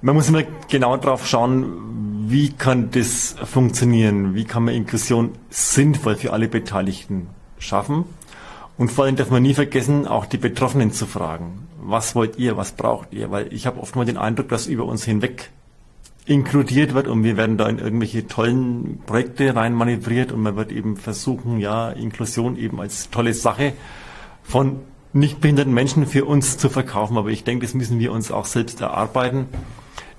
Man 0.02 0.16
muss 0.16 0.30
immer 0.30 0.44
genau 0.70 0.98
drauf 0.98 1.28
schauen, 1.28 2.28
wie 2.30 2.52
kann 2.52 2.92
das 2.92 3.36
funktionieren, 3.44 4.36
wie 4.36 4.46
kann 4.46 4.64
man 4.64 4.74
Inklusion 4.74 5.32
sinnvoll 5.50 6.16
für 6.16 6.32
alle 6.32 6.48
Beteiligten 6.48 7.28
schaffen. 7.58 8.06
Und 8.78 8.92
vor 8.92 9.06
allem 9.06 9.16
darf 9.16 9.32
man 9.32 9.42
nie 9.42 9.54
vergessen, 9.54 10.08
auch 10.08 10.26
die 10.26 10.38
Betroffenen 10.38 10.92
zu 10.92 11.06
fragen. 11.06 11.68
Was 11.82 12.14
wollt 12.14 12.38
ihr, 12.38 12.58
was 12.58 12.74
braucht 12.74 13.14
ihr? 13.14 13.32
Weil 13.32 13.52
ich 13.54 13.66
habe 13.66 13.80
oft 13.80 13.96
mal 13.96 14.06
den 14.06 14.18
Eindruck, 14.18 14.50
dass 14.50 14.68
über 14.68 14.86
uns 14.86 15.06
hinweg 15.06 15.50
inkludiert 16.26 16.94
wird 16.94 17.08
und 17.08 17.24
wir 17.24 17.38
werden 17.38 17.58
da 17.58 17.68
in 17.68 17.78
irgendwelche 17.78 18.28
tollen 18.28 19.00
Projekte 19.06 19.56
rein 19.56 19.74
manövriert 19.74 20.32
und 20.32 20.42
man 20.42 20.56
wird 20.56 20.72
eben 20.72 20.98
versuchen, 20.98 21.60
ja, 21.60 21.90
Inklusion 21.90 22.58
eben 22.58 22.82
als 22.82 23.10
tolle 23.12 23.34
Sache 23.34 23.74
von 24.44 24.80
nicht 25.14 25.40
behinderten 25.40 25.74
Menschen 25.74 26.06
für 26.08 26.26
uns 26.26 26.58
zu 26.58 26.70
verkaufen. 26.70 27.18
Aber 27.18 27.30
ich 27.30 27.44
denke, 27.44 27.66
das 27.66 27.74
müssen 27.74 28.00
wir 28.00 28.12
uns 28.12 28.32
auch 28.32 28.46
selbst 28.46 28.82
erarbeiten 28.82 29.48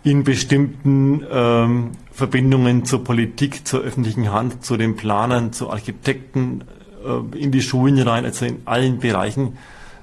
in 0.05 0.23
bestimmten 0.23 1.27
ähm, 1.29 1.91
Verbindungen 2.13 2.85
zur 2.85 3.03
Politik, 3.03 3.67
zur 3.67 3.81
öffentlichen 3.81 4.33
Hand, 4.33 4.65
zu 4.65 4.77
den 4.77 4.95
Planern, 4.95 5.53
zu 5.53 5.69
Architekten, 5.71 6.63
äh, 7.05 7.37
in 7.37 7.51
die 7.51 7.61
Schulen 7.61 7.99
rein, 7.99 8.25
also 8.25 8.47
in 8.47 8.63
allen 8.67 9.01
Bereichen, 9.01 9.59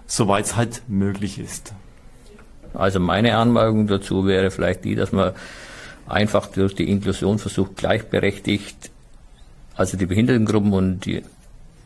soweit 0.05 0.45
es 0.45 0.55
halt 0.57 0.83
möglich 0.89 1.39
ist. 1.39 1.73
Also 2.73 2.99
meine 2.99 3.37
Anmerkung 3.37 3.87
dazu 3.87 4.25
wäre 4.25 4.51
vielleicht 4.51 4.83
die, 4.83 4.95
dass 4.95 5.13
man 5.13 5.31
einfach 6.07 6.47
durch 6.47 6.75
die 6.75 6.89
Inklusion 6.89 7.39
versucht, 7.39 7.77
gleichberechtigt, 7.77 8.91
also 9.75 9.97
die 9.97 10.05
Behindertengruppen 10.05 10.73
und 10.73 11.05
die 11.05 11.23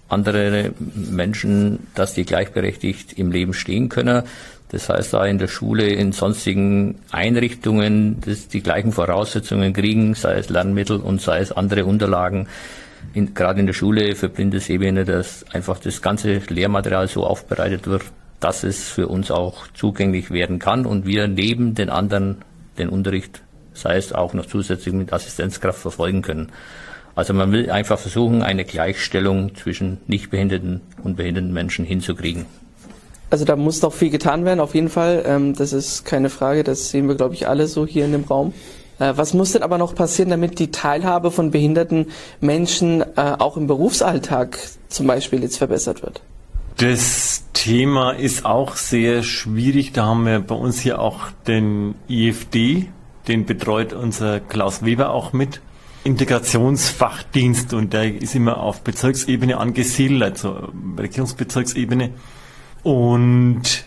andere 0.09 0.71
Menschen, 0.95 1.87
dass 1.95 2.13
die 2.13 2.25
gleichberechtigt 2.25 3.13
im 3.13 3.31
Leben 3.31 3.53
stehen 3.53 3.89
können. 3.89 4.23
Das 4.69 4.89
heißt, 4.89 5.13
da 5.13 5.25
in 5.25 5.37
der 5.37 5.47
Schule, 5.47 5.87
in 5.87 6.11
sonstigen 6.11 6.95
Einrichtungen, 7.11 8.19
dass 8.21 8.47
die 8.47 8.61
gleichen 8.61 8.91
Voraussetzungen 8.91 9.73
kriegen, 9.73 10.13
sei 10.13 10.35
es 10.35 10.49
Lernmittel 10.49 10.97
und 10.97 11.21
sei 11.21 11.39
es 11.39 11.51
andere 11.51 11.85
Unterlagen. 11.85 12.47
In, 13.13 13.33
gerade 13.33 13.59
in 13.59 13.65
der 13.65 13.73
Schule 13.73 14.15
für 14.15 14.27
blinde 14.27 14.59
Sehbehinderte, 14.59 15.13
dass 15.13 15.45
einfach 15.53 15.79
das 15.79 16.01
ganze 16.01 16.41
Lehrmaterial 16.49 17.07
so 17.07 17.23
aufbereitet 17.23 17.87
wird, 17.87 18.03
dass 18.39 18.63
es 18.63 18.89
für 18.89 19.07
uns 19.07 19.31
auch 19.31 19.67
zugänglich 19.73 20.31
werden 20.31 20.59
kann 20.59 20.85
und 20.85 21.05
wir 21.05 21.27
neben 21.27 21.73
den 21.73 21.89
anderen 21.89 22.37
den 22.77 22.89
Unterricht, 22.89 23.41
sei 23.77 23.97
es 23.97 24.13
auch 24.13 24.33
noch 24.33 24.45
zusätzlich 24.45 24.93
mit 24.93 25.13
Assistenzkraft 25.13 25.79
verfolgen 25.79 26.21
können. 26.21 26.51
Also 27.15 27.33
man 27.33 27.51
will 27.51 27.71
einfach 27.71 27.97
versuchen, 27.97 28.43
eine 28.43 28.63
Gleichstellung 28.63 29.55
zwischen 29.55 29.97
nicht 30.05 30.29
behinderten 30.29 30.81
und 31.03 31.17
behinderten 31.17 31.51
Menschen 31.51 31.83
hinzukriegen. 31.83 32.45
Also 33.29 33.43
da 33.43 33.55
muss 33.55 33.81
noch 33.81 33.93
viel 33.93 34.09
getan 34.09 34.45
werden, 34.45 34.59
auf 34.59 34.75
jeden 34.75 34.89
Fall. 34.89 35.23
Ähm, 35.25 35.53
das 35.53 35.73
ist 35.73 36.05
keine 36.05 36.29
Frage, 36.29 36.63
das 36.63 36.91
sehen 36.91 37.07
wir, 37.07 37.15
glaube 37.15 37.33
ich, 37.33 37.47
alle 37.47 37.67
so 37.67 37.85
hier 37.85 38.05
in 38.05 38.11
dem 38.11 38.23
Raum. 38.23 38.53
Äh, 38.99 39.13
was 39.15 39.33
muss 39.33 39.51
denn 39.51 39.63
aber 39.63 39.77
noch 39.77 39.95
passieren, 39.95 40.29
damit 40.29 40.59
die 40.59 40.71
Teilhabe 40.71 41.31
von 41.31 41.51
behinderten 41.51 42.07
Menschen 42.39 43.01
äh, 43.01 43.05
auch 43.15 43.57
im 43.57 43.67
Berufsalltag 43.67 44.59
zum 44.87 45.07
Beispiel 45.07 45.41
jetzt 45.41 45.57
verbessert 45.57 46.03
wird? 46.03 46.21
Das 46.77 47.43
Thema 47.53 48.11
ist 48.11 48.45
auch 48.45 48.75
sehr 48.75 49.23
schwierig. 49.23 49.93
Da 49.93 50.05
haben 50.05 50.25
wir 50.25 50.39
bei 50.39 50.55
uns 50.55 50.79
hier 50.79 50.99
auch 50.99 51.31
den 51.47 51.95
IFD, 52.07 52.89
den 53.27 53.45
betreut 53.45 53.93
unser 53.93 54.39
Klaus 54.39 54.83
Weber 54.83 55.11
auch 55.11 55.33
mit. 55.33 55.61
Integrationsfachdienst 56.03 57.73
und 57.73 57.91
der 57.91 58.21
ist 58.21 58.33
immer 58.33 58.57
auf 58.57 58.81
Bezirksebene 58.81 59.57
angesiedelt, 59.57 60.23
also 60.23 60.69
Regierungsbezirksebene. 60.97 62.11
Und 62.83 63.83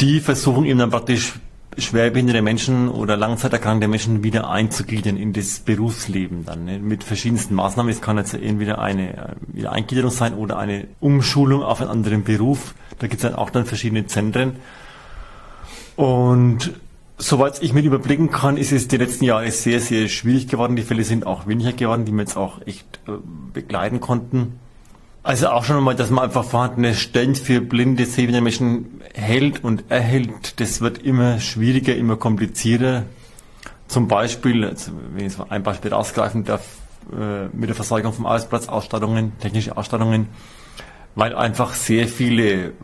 die 0.00 0.20
versuchen 0.20 0.64
eben 0.64 0.78
dann 0.78 0.90
praktisch 0.90 1.34
schwerbehinderte 1.76 2.42
Menschen 2.42 2.88
oder 2.88 3.16
langzeiterkrankte 3.16 3.86
Menschen 3.86 4.22
wieder 4.22 4.50
einzugliedern 4.50 5.16
in 5.16 5.32
das 5.32 5.60
Berufsleben 5.60 6.44
dann 6.44 6.64
ne? 6.64 6.78
mit 6.78 7.04
verschiedensten 7.04 7.54
Maßnahmen. 7.54 7.92
Es 7.92 8.00
kann 8.00 8.16
jetzt 8.16 8.34
entweder 8.34 8.80
eine 8.80 9.36
Eingliederung 9.68 10.10
sein 10.10 10.34
oder 10.34 10.58
eine 10.58 10.88
Umschulung 11.00 11.62
auf 11.62 11.80
einen 11.80 11.90
anderen 11.90 12.24
Beruf. 12.24 12.74
Da 12.98 13.06
gibt 13.06 13.22
es 13.22 13.30
dann 13.30 13.38
auch 13.38 13.50
dann 13.50 13.64
verschiedene 13.64 14.06
Zentren. 14.06 14.56
Und 15.94 16.72
Soweit 17.20 17.60
ich 17.62 17.72
mit 17.72 17.84
überblicken 17.84 18.30
kann, 18.30 18.56
ist 18.56 18.70
es 18.70 18.86
die 18.86 18.96
letzten 18.96 19.24
Jahre 19.24 19.50
sehr, 19.50 19.80
sehr 19.80 20.08
schwierig 20.08 20.46
geworden. 20.46 20.76
Die 20.76 20.82
Fälle 20.82 21.02
sind 21.02 21.26
auch 21.26 21.48
weniger 21.48 21.72
geworden, 21.72 22.04
die 22.04 22.12
wir 22.12 22.20
jetzt 22.20 22.36
auch 22.36 22.64
echt 22.64 23.00
äh, 23.08 23.12
begleiten 23.52 23.98
konnten. 23.98 24.60
Also 25.24 25.48
auch 25.48 25.64
schon 25.64 25.78
einmal, 25.78 25.96
dass 25.96 26.10
man 26.10 26.24
einfach 26.24 26.44
vorhandene 26.44 26.94
Stellen 26.94 27.34
für 27.34 27.60
blinde, 27.60 28.06
sehbehinderte 28.06 28.42
Menschen 28.42 29.00
hält 29.14 29.64
und 29.64 29.90
erhält. 29.90 30.60
Das 30.60 30.80
wird 30.80 30.98
immer 30.98 31.40
schwieriger, 31.40 31.96
immer 31.96 32.16
komplizierter. 32.16 33.04
Zum 33.88 34.06
Beispiel, 34.06 34.64
also 34.64 34.92
wenn 35.12 35.26
ich 35.26 35.34
ein 35.48 35.64
Beispiel 35.64 35.92
rausgreifen 35.92 36.44
darf, 36.44 36.64
äh, 37.12 37.46
mit 37.48 37.68
der 37.68 37.74
Versorgung 37.74 38.12
vom 38.12 38.26
Arbeitsplatz, 38.26 38.68
Ausstattungen, 38.68 39.32
technische 39.40 39.76
Ausstattungen, 39.76 40.28
weil 41.16 41.34
einfach 41.34 41.74
sehr 41.74 42.06
viele 42.06 42.74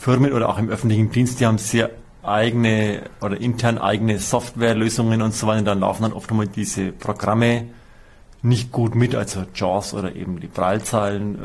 Firmen 0.00 0.32
oder 0.32 0.48
auch 0.48 0.58
im 0.58 0.70
öffentlichen 0.70 1.10
Dienst, 1.10 1.40
die 1.40 1.46
haben 1.46 1.58
sehr 1.58 1.90
eigene 2.22 3.02
oder 3.20 3.40
intern 3.40 3.78
eigene 3.78 4.18
Softwarelösungen 4.18 5.22
und 5.22 5.34
so 5.34 5.46
weiter, 5.46 5.62
dann 5.62 5.80
laufen 5.80 6.02
dann 6.02 6.12
oft 6.12 6.30
einmal 6.30 6.46
diese 6.46 6.92
Programme 6.92 7.66
nicht 8.42 8.72
gut 8.72 8.94
mit, 8.94 9.14
also 9.14 9.44
JAWS 9.54 9.94
oder 9.94 10.14
eben 10.14 10.40
die 10.40 10.48
Prallzahlen, 10.48 11.36
äh, 11.36 11.38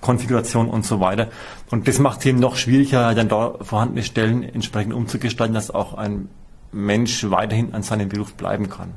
Konfiguration 0.00 0.68
und 0.68 0.84
so 0.84 1.00
weiter. 1.00 1.28
Und 1.70 1.88
das 1.88 1.98
macht 1.98 2.20
es 2.20 2.26
eben 2.26 2.38
noch 2.38 2.56
schwieriger, 2.56 3.14
dann 3.14 3.28
da 3.28 3.54
vorhandene 3.60 4.02
Stellen 4.02 4.42
entsprechend 4.42 4.94
umzugestalten, 4.94 5.54
dass 5.54 5.70
auch 5.70 5.94
ein 5.94 6.28
Mensch 6.70 7.28
weiterhin 7.30 7.74
an 7.74 7.82
seinem 7.82 8.08
Beruf 8.08 8.34
bleiben 8.34 8.68
kann. 8.68 8.92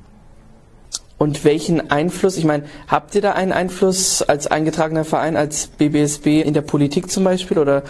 Und 1.18 1.44
welchen 1.44 1.90
Einfluss, 1.90 2.38
ich 2.38 2.46
meine, 2.46 2.66
habt 2.88 3.16
ihr 3.16 3.22
da 3.22 3.32
einen 3.32 3.52
Einfluss 3.52 4.22
als 4.22 4.46
eingetragener 4.46 5.04
Verein, 5.04 5.36
als 5.36 5.68
BBSB 5.68 6.42
in 6.42 6.54
der 6.54 6.62
Politik 6.62 7.10
zum 7.10 7.24
Beispiel 7.24 7.58
oder 7.58 7.84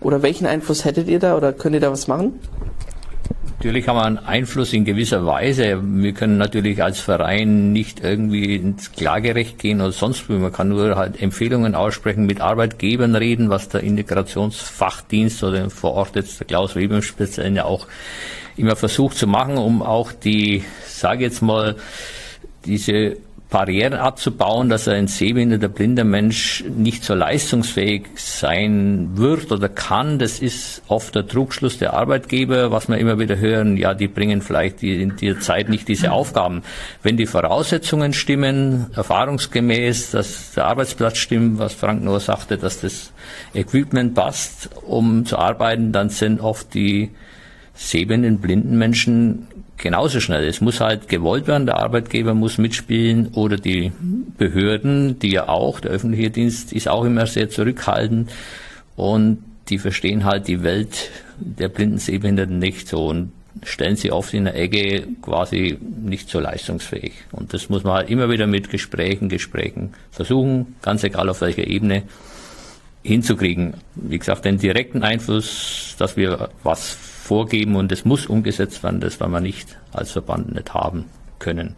oder 0.00 0.22
welchen 0.22 0.46
Einfluss 0.46 0.84
hättet 0.84 1.08
ihr 1.08 1.18
da 1.18 1.36
oder 1.36 1.52
könnt 1.52 1.74
ihr 1.74 1.80
da 1.80 1.90
was 1.90 2.08
machen? 2.08 2.38
Natürlich 3.64 3.88
haben 3.88 3.96
wir 3.96 4.04
einen 4.04 4.18
Einfluss 4.18 4.74
in 4.74 4.84
gewisser 4.84 5.24
Weise. 5.24 5.80
Wir 5.82 6.12
können 6.12 6.36
natürlich 6.36 6.82
als 6.82 7.00
Verein 7.00 7.72
nicht 7.72 8.04
irgendwie 8.04 8.56
ins 8.56 8.92
Klagerecht 8.92 9.58
gehen 9.58 9.80
oder 9.80 9.92
sonst 9.92 10.28
wie. 10.28 10.34
Man 10.34 10.52
kann 10.52 10.68
nur 10.68 10.96
halt 10.96 11.22
Empfehlungen 11.22 11.74
aussprechen, 11.74 12.26
mit 12.26 12.42
Arbeitgebern 12.42 13.16
reden, 13.16 13.48
was 13.48 13.70
der 13.70 13.82
Integrationsfachdienst 13.82 15.42
oder 15.44 15.70
vor 15.70 15.92
Ort 15.92 16.14
jetzt 16.14 16.40
der 16.40 16.46
Klaus 16.46 16.76
Weber 16.76 16.96
im 16.96 17.02
Speziellen 17.02 17.56
ja 17.56 17.64
auch 17.64 17.86
immer 18.58 18.76
versucht 18.76 19.16
zu 19.16 19.26
machen, 19.26 19.56
um 19.56 19.82
auch 19.82 20.12
die, 20.12 20.62
sage 20.86 21.24
jetzt 21.24 21.40
mal, 21.40 21.76
diese 22.66 23.16
Barrieren 23.54 23.94
abzubauen, 23.94 24.68
dass 24.68 24.88
ein 24.88 25.06
sehbehinderter, 25.06 25.68
blinder 25.68 26.02
Mensch 26.02 26.64
nicht 26.76 27.04
so 27.04 27.14
leistungsfähig 27.14 28.08
sein 28.16 29.10
wird 29.14 29.52
oder 29.52 29.68
kann. 29.68 30.18
Das 30.18 30.40
ist 30.40 30.82
oft 30.88 31.14
der 31.14 31.28
Trugschluss 31.28 31.78
der 31.78 31.94
Arbeitgeber, 31.94 32.72
was 32.72 32.88
wir 32.88 32.98
immer 32.98 33.20
wieder 33.20 33.38
hören. 33.38 33.76
Ja, 33.76 33.94
die 33.94 34.08
bringen 34.08 34.42
vielleicht 34.42 34.82
in 34.82 35.14
der 35.18 35.38
Zeit 35.38 35.68
nicht 35.68 35.86
diese 35.86 36.10
Aufgaben. 36.10 36.64
Wenn 37.04 37.16
die 37.16 37.26
Voraussetzungen 37.26 38.12
stimmen, 38.12 38.88
erfahrungsgemäß, 38.96 40.10
dass 40.10 40.54
der 40.54 40.64
Arbeitsplatz 40.64 41.18
stimmt, 41.18 41.60
was 41.60 41.74
Frank 41.74 42.02
nur 42.02 42.18
sagte, 42.18 42.58
dass 42.58 42.80
das 42.80 43.12
Equipment 43.54 44.16
passt, 44.16 44.68
um 44.82 45.26
zu 45.26 45.38
arbeiten, 45.38 45.92
dann 45.92 46.08
sind 46.08 46.40
oft 46.40 46.74
die 46.74 47.12
sehenden, 47.72 48.40
blinden 48.40 48.78
Menschen 48.78 49.46
genauso 49.76 50.20
schnell. 50.20 50.46
Es 50.46 50.60
muss 50.60 50.80
halt 50.80 51.08
gewollt 51.08 51.46
werden, 51.46 51.66
der 51.66 51.78
Arbeitgeber 51.78 52.34
muss 52.34 52.58
mitspielen 52.58 53.28
oder 53.34 53.56
die 53.56 53.92
Behörden, 54.38 55.18
die 55.18 55.32
ja 55.32 55.48
auch, 55.48 55.80
der 55.80 55.92
öffentliche 55.92 56.30
Dienst 56.30 56.72
ist 56.72 56.88
auch 56.88 57.04
immer 57.04 57.26
sehr 57.26 57.50
zurückhaltend 57.50 58.30
und 58.96 59.38
die 59.68 59.78
verstehen 59.78 60.24
halt 60.24 60.48
die 60.48 60.62
Welt 60.62 61.10
der 61.38 61.68
blinden 61.68 61.98
Sehbehinderten 61.98 62.58
nicht 62.58 62.88
so 62.88 63.06
und 63.06 63.32
stellen 63.62 63.96
sie 63.96 64.10
oft 64.10 64.34
in 64.34 64.44
der 64.44 64.56
Ecke 64.56 65.06
quasi 65.22 65.78
nicht 65.80 66.28
so 66.28 66.40
leistungsfähig. 66.40 67.12
Und 67.32 67.54
das 67.54 67.68
muss 67.68 67.84
man 67.84 67.94
halt 67.94 68.10
immer 68.10 68.28
wieder 68.28 68.46
mit 68.46 68.68
Gesprächen, 68.68 69.28
Gesprächen 69.28 69.94
versuchen, 70.10 70.74
ganz 70.82 71.04
egal 71.04 71.28
auf 71.28 71.40
welcher 71.40 71.66
Ebene, 71.66 72.02
hinzukriegen. 73.04 73.74
Wie 73.94 74.18
gesagt, 74.18 74.44
den 74.44 74.58
direkten 74.58 75.02
Einfluss, 75.02 75.94
dass 75.98 76.16
wir 76.16 76.48
was 76.62 76.90
vorgeben 76.90 77.76
und 77.76 77.92
es 77.92 78.04
muss 78.04 78.26
umgesetzt 78.26 78.82
werden, 78.82 79.00
das 79.00 79.20
werden 79.20 79.32
wir 79.32 79.40
nicht 79.40 79.78
als 79.92 80.12
Verband 80.12 80.54
nicht 80.54 80.74
haben 80.74 81.04
können. 81.38 81.76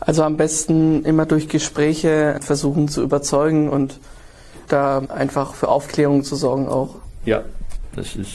Also 0.00 0.22
am 0.22 0.36
besten 0.36 1.04
immer 1.04 1.26
durch 1.26 1.48
Gespräche 1.48 2.38
versuchen 2.40 2.88
zu 2.88 3.02
überzeugen 3.02 3.68
und 3.68 3.98
da 4.68 4.98
einfach 4.98 5.54
für 5.54 5.68
Aufklärung 5.68 6.24
zu 6.24 6.36
sorgen 6.36 6.68
auch. 6.68 6.96
Ja, 7.24 7.42
das 7.94 8.16
ist 8.16 8.32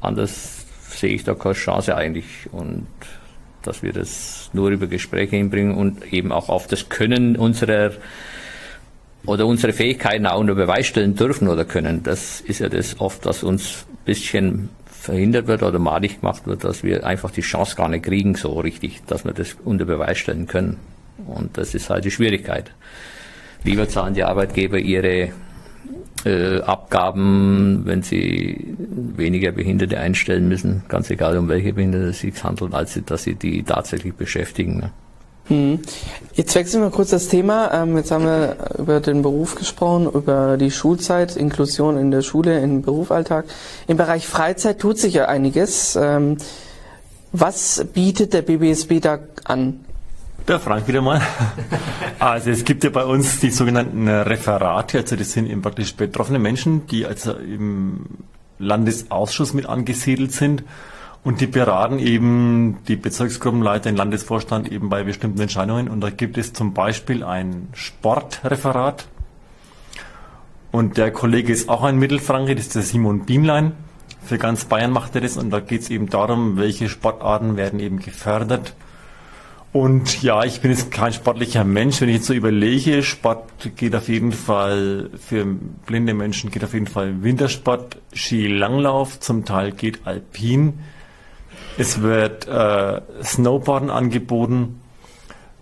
anders 0.00 0.64
sehe 0.90 1.14
ich 1.14 1.24
da 1.24 1.34
keine 1.34 1.54
Chance 1.54 1.96
eigentlich 1.96 2.26
und 2.52 2.86
dass 3.62 3.82
wir 3.82 3.92
das 3.92 4.50
nur 4.52 4.70
über 4.70 4.86
Gespräche 4.86 5.36
hinbringen 5.36 5.76
und 5.76 6.12
eben 6.12 6.32
auch 6.32 6.48
auf 6.48 6.66
das 6.66 6.88
Können 6.88 7.36
unserer 7.36 7.92
oder 9.26 9.46
unsere 9.46 9.72
Fähigkeiten 9.72 10.26
auch 10.26 10.40
unter 10.40 10.54
Beweis 10.54 10.86
stellen 10.86 11.14
dürfen 11.14 11.48
oder 11.48 11.64
können. 11.64 12.02
Das 12.02 12.40
ist 12.40 12.60
ja 12.60 12.68
das 12.68 13.00
oft, 13.00 13.24
was 13.24 13.42
uns 13.42 13.86
ein 13.88 14.04
bisschen 14.04 14.68
verhindert 14.86 15.46
wird 15.46 15.62
oder 15.62 15.78
malig 15.78 16.20
gemacht 16.20 16.46
wird, 16.46 16.64
dass 16.64 16.82
wir 16.82 17.04
einfach 17.04 17.30
die 17.30 17.40
Chance 17.40 17.76
gar 17.76 17.88
nicht 17.88 18.04
kriegen, 18.04 18.34
so 18.34 18.58
richtig, 18.60 19.02
dass 19.06 19.24
wir 19.24 19.32
das 19.32 19.56
unter 19.64 19.84
Beweis 19.84 20.18
stellen 20.18 20.46
können. 20.46 20.78
Und 21.26 21.56
das 21.56 21.74
ist 21.74 21.90
halt 21.90 22.04
die 22.04 22.10
Schwierigkeit. 22.10 22.72
Lieber 23.64 23.88
zahlen 23.88 24.14
die 24.14 24.24
Arbeitgeber 24.24 24.78
ihre 24.78 25.32
äh, 26.24 26.60
Abgaben, 26.60 27.82
wenn 27.84 28.02
sie 28.02 28.76
weniger 28.78 29.52
Behinderte 29.52 29.98
einstellen 29.98 30.48
müssen, 30.48 30.82
ganz 30.88 31.10
egal 31.10 31.36
um 31.36 31.48
welche 31.48 31.72
Behinderte 31.72 32.06
es 32.06 32.20
sich 32.20 32.42
handelt, 32.42 32.74
als 32.74 33.00
dass 33.06 33.24
sie 33.24 33.34
die 33.34 33.62
tatsächlich 33.62 34.14
beschäftigen. 34.14 34.78
Ne? 34.78 34.90
Hm. 35.52 35.80
Jetzt 36.32 36.54
wechseln 36.54 36.82
wir 36.82 36.88
kurz 36.88 37.10
das 37.10 37.28
Thema. 37.28 37.70
Ähm, 37.74 37.94
jetzt 37.98 38.10
haben 38.10 38.24
wir 38.24 38.56
über 38.78 39.00
den 39.00 39.20
Beruf 39.20 39.54
gesprochen, 39.54 40.10
über 40.10 40.56
die 40.56 40.70
Schulzeit, 40.70 41.36
Inklusion 41.36 41.98
in 41.98 42.10
der 42.10 42.22
Schule, 42.22 42.58
im 42.60 42.80
Berufsalltag. 42.80 43.44
Im 43.86 43.98
Bereich 43.98 44.26
Freizeit 44.26 44.78
tut 44.78 44.98
sich 44.98 45.12
ja 45.12 45.26
einiges. 45.26 45.94
Ähm, 45.94 46.38
was 47.32 47.84
bietet 47.92 48.32
der 48.32 48.42
BBSB 48.42 49.00
da 49.00 49.18
an? 49.44 49.84
Der 50.48 50.58
Frank 50.58 50.88
wieder 50.88 51.02
mal. 51.02 51.20
Also 52.18 52.50
es 52.50 52.64
gibt 52.64 52.84
ja 52.84 52.90
bei 52.90 53.04
uns 53.04 53.40
die 53.40 53.50
sogenannten 53.50 54.06
Referate, 54.08 54.98
also 54.98 55.16
das 55.16 55.32
sind 55.32 55.50
eben 55.50 55.60
praktisch 55.60 55.94
betroffene 55.96 56.38
Menschen, 56.38 56.86
die 56.86 57.04
also 57.04 57.32
im 57.32 58.06
Landesausschuss 58.60 59.54
mit 59.54 59.66
angesiedelt 59.66 60.30
sind 60.30 60.62
und 61.24 61.40
die 61.40 61.46
beraten 61.46 61.98
eben 61.98 62.78
die 62.88 62.96
Bezirksgruppenleiter, 62.96 63.90
den 63.90 63.96
Landesvorstand 63.96 64.70
eben 64.70 64.88
bei 64.88 65.04
bestimmten 65.04 65.40
Entscheidungen 65.40 65.88
und 65.88 66.00
da 66.00 66.10
gibt 66.10 66.38
es 66.38 66.52
zum 66.52 66.74
Beispiel 66.74 67.22
ein 67.22 67.68
Sportreferat 67.72 69.06
und 70.70 70.96
der 70.96 71.12
Kollege 71.12 71.52
ist 71.52 71.68
auch 71.68 71.82
ein 71.82 71.98
Mittelfranke, 71.98 72.54
das 72.54 72.66
ist 72.66 72.74
der 72.74 72.82
Simon 72.82 73.24
Bienlein. 73.24 73.72
Für 74.24 74.38
ganz 74.38 74.64
Bayern 74.66 74.92
macht 74.92 75.14
er 75.16 75.20
das 75.20 75.36
und 75.36 75.50
da 75.50 75.60
geht 75.60 75.82
es 75.82 75.90
eben 75.90 76.08
darum, 76.08 76.56
welche 76.56 76.88
Sportarten 76.88 77.56
werden 77.56 77.80
eben 77.80 77.98
gefördert 77.98 78.74
und 79.72 80.22
ja, 80.22 80.44
ich 80.44 80.60
bin 80.60 80.70
jetzt 80.70 80.90
kein 80.90 81.14
sportlicher 81.14 81.64
Mensch. 81.64 82.02
Wenn 82.02 82.10
ich 82.10 82.16
jetzt 82.16 82.26
so 82.26 82.34
überlege, 82.34 83.02
Sport 83.02 83.48
geht 83.76 83.94
auf 83.94 84.08
jeden 84.08 84.32
Fall 84.32 85.08
für 85.16 85.46
blinde 85.86 86.12
Menschen 86.12 86.50
geht 86.50 86.62
auf 86.62 86.74
jeden 86.74 86.86
Fall 86.86 87.22
Wintersport, 87.22 87.96
Skilanglauf, 88.14 89.18
zum 89.20 89.46
Teil 89.46 89.72
geht 89.72 90.06
Alpin. 90.06 90.74
Es 91.78 92.02
wird 92.02 92.46
äh, 92.46 93.00
Snowboarden 93.22 93.90
angeboten. 93.90 94.80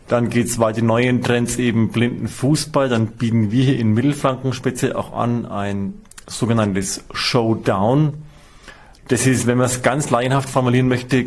Dann 0.08 0.28
geht's 0.28 0.58
weiter 0.58 0.82
neuen 0.82 1.22
Trends 1.22 1.56
eben 1.56 1.90
blinden 1.90 2.26
Fußball. 2.26 2.88
Dann 2.88 3.08
bieten 3.08 3.52
wir 3.52 3.64
hier 3.64 3.78
in 3.78 3.92
Mittelfranken 3.92 4.52
speziell 4.52 4.94
auch 4.94 5.12
an 5.12 5.46
ein 5.46 5.94
sogenanntes 6.26 7.04
Showdown. 7.12 8.14
Das 9.08 9.26
ist, 9.26 9.46
wenn 9.46 9.58
man 9.58 9.66
es 9.66 9.82
ganz 9.82 10.10
laienhaft 10.10 10.48
formulieren 10.48 10.88
möchte, 10.88 11.26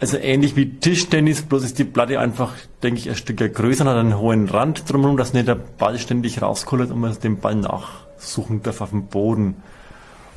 also 0.00 0.16
ähnlich 0.16 0.56
wie 0.56 0.78
Tischtennis, 0.78 1.42
bloß 1.42 1.62
ist 1.62 1.78
die 1.78 1.84
Platte 1.84 2.18
einfach, 2.18 2.54
denke 2.82 3.00
ich, 3.00 3.10
ein 3.10 3.16
Stück 3.16 3.36
größer 3.36 3.84
und 3.84 3.90
hat 3.90 3.98
einen 3.98 4.18
hohen 4.18 4.48
Rand 4.48 4.90
drumherum, 4.90 5.18
dass 5.18 5.34
nicht 5.34 5.46
der 5.46 5.56
Ball 5.56 5.98
ständig 5.98 6.40
rauskullert 6.40 6.90
und 6.90 7.00
man 7.00 7.16
den 7.20 7.38
Ball 7.38 7.54
nachsuchen 7.54 8.62
darf 8.62 8.80
auf 8.80 8.90
dem 8.90 9.06
Boden. 9.06 9.56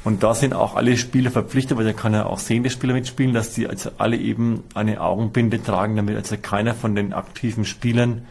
Und 0.04 0.24
da 0.24 0.36
sind 0.36 0.54
auch 0.54 0.76
alle 0.76 0.98
Spieler 0.98 1.32
verpflichtet, 1.32 1.78
weil 1.78 1.86
da 1.86 1.94
kann 1.94 2.14
ja 2.14 2.26
auch 2.26 2.40
sehende 2.40 2.70
Spieler 2.70 2.94
mitspielen, 2.94 3.34
dass 3.34 3.54
die 3.54 3.68
also 3.68 3.92
alle 3.98 4.18
eben 4.18 4.64
eine 4.74 5.00
Augenbinde 5.00 5.64
tragen, 5.64 5.96
damit 5.96 6.18
also 6.18 6.36
keiner 6.42 6.74
von 6.74 6.96
den 6.96 7.14
aktiven 7.14 7.64
Spielern 7.64 8.26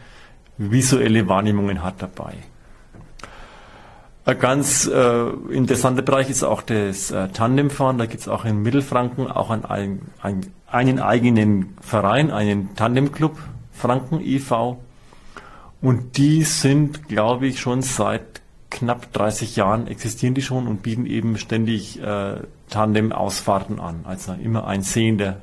visuelle 0.57 1.27
Wahrnehmungen 1.27 1.83
hat 1.83 1.95
dabei. 2.01 2.35
Ein 4.25 4.39
ganz 4.39 4.87
äh, 4.87 5.29
interessanter 5.51 6.01
Bereich 6.01 6.29
ist 6.29 6.43
auch 6.43 6.61
das 6.61 7.11
äh, 7.11 7.27
Tandemfahren. 7.29 7.97
Da 7.97 8.05
gibt 8.05 8.21
es 8.21 8.27
auch 8.29 8.45
in 8.45 8.61
Mittelfranken 8.61 9.29
auch 9.29 9.49
ein, 9.49 9.65
ein, 9.65 10.53
einen 10.67 10.99
eigenen 10.99 11.75
Verein, 11.81 12.31
einen 12.31 12.73
Tandemclub, 12.75 13.37
Franken 13.73 14.21
e.V. 14.21 14.79
Und 15.81 16.17
die 16.17 16.43
sind, 16.43 17.09
glaube 17.09 17.47
ich, 17.47 17.59
schon 17.59 17.81
seit 17.81 18.32
knapp 18.73 19.13
30 19.13 19.55
Jahren 19.55 19.87
existieren 19.87 20.33
die 20.33 20.41
schon 20.41 20.67
und 20.67 20.81
bieten 20.81 21.05
eben 21.05 21.37
ständig 21.37 22.01
äh, 22.01 22.41
Tandem-Ausfahrten 22.69 23.79
an. 23.79 24.01
Also 24.03 24.33
immer 24.33 24.67
ein 24.67 24.81
sehender 24.81 25.37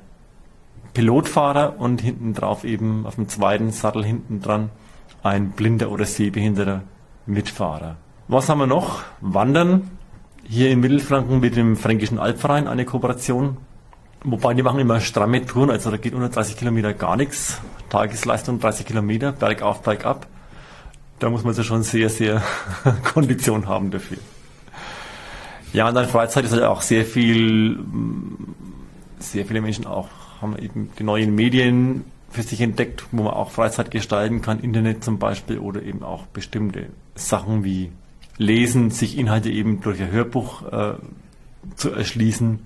Pilotfahrer 0.92 1.78
und 1.78 2.00
hinten 2.00 2.34
drauf 2.34 2.64
eben 2.64 3.06
auf 3.06 3.14
dem 3.14 3.28
zweiten 3.28 3.70
Sattel 3.70 4.04
hinten 4.04 4.40
dran 4.40 4.70
ein 5.22 5.50
blinder 5.50 5.90
oder 5.90 6.04
sehbehinderter 6.04 6.82
Mitfahrer. 7.26 7.96
Was 8.28 8.48
haben 8.48 8.58
wir 8.58 8.66
noch? 8.66 9.02
Wandern. 9.20 9.90
Hier 10.44 10.70
in 10.70 10.80
Mittelfranken 10.80 11.40
mit 11.40 11.56
dem 11.56 11.76
Fränkischen 11.76 12.18
Albverein 12.18 12.66
eine 12.66 12.84
Kooperation. 12.84 13.58
Wobei 14.24 14.54
die 14.54 14.62
machen 14.62 14.80
immer 14.80 15.00
stramme 15.00 15.46
Touren, 15.46 15.70
also 15.70 15.90
da 15.90 15.96
geht 15.96 16.14
unter 16.14 16.28
30 16.28 16.56
Kilometer 16.56 16.92
gar 16.92 17.16
nichts. 17.16 17.60
Tagesleistung 17.88 18.58
30 18.58 18.86
Kilometer, 18.86 19.32
bergauf, 19.32 19.82
bergab. 19.82 20.26
Da 21.20 21.30
muss 21.30 21.42
man 21.44 21.50
also 21.50 21.62
schon 21.62 21.84
sehr, 21.84 22.08
sehr 22.08 22.42
Kondition 23.14 23.68
haben 23.68 23.90
dafür. 23.90 24.18
Ja, 25.72 25.88
und 25.88 25.94
dann 25.94 26.08
Freizeit 26.08 26.44
ist 26.44 26.52
halt 26.52 26.64
auch 26.64 26.82
sehr 26.82 27.04
viel, 27.04 27.78
sehr 29.20 29.46
viele 29.46 29.60
Menschen 29.60 29.86
auch 29.86 30.08
haben 30.40 30.56
eben 30.58 30.90
die 30.98 31.04
neuen 31.04 31.34
Medien 31.34 32.04
für 32.30 32.42
sich 32.42 32.60
entdeckt, 32.60 33.04
wo 33.12 33.24
man 33.24 33.34
auch 33.34 33.50
Freizeit 33.50 33.90
gestalten 33.90 34.40
kann, 34.40 34.60
Internet 34.60 35.04
zum 35.04 35.18
Beispiel 35.18 35.58
oder 35.58 35.82
eben 35.82 36.02
auch 36.02 36.26
bestimmte 36.26 36.86
Sachen 37.14 37.64
wie 37.64 37.90
Lesen, 38.38 38.90
sich 38.90 39.18
Inhalte 39.18 39.50
eben 39.50 39.80
durch 39.80 40.00
ein 40.00 40.10
Hörbuch 40.10 40.64
äh, 40.72 40.94
zu 41.76 41.90
erschließen. 41.90 42.60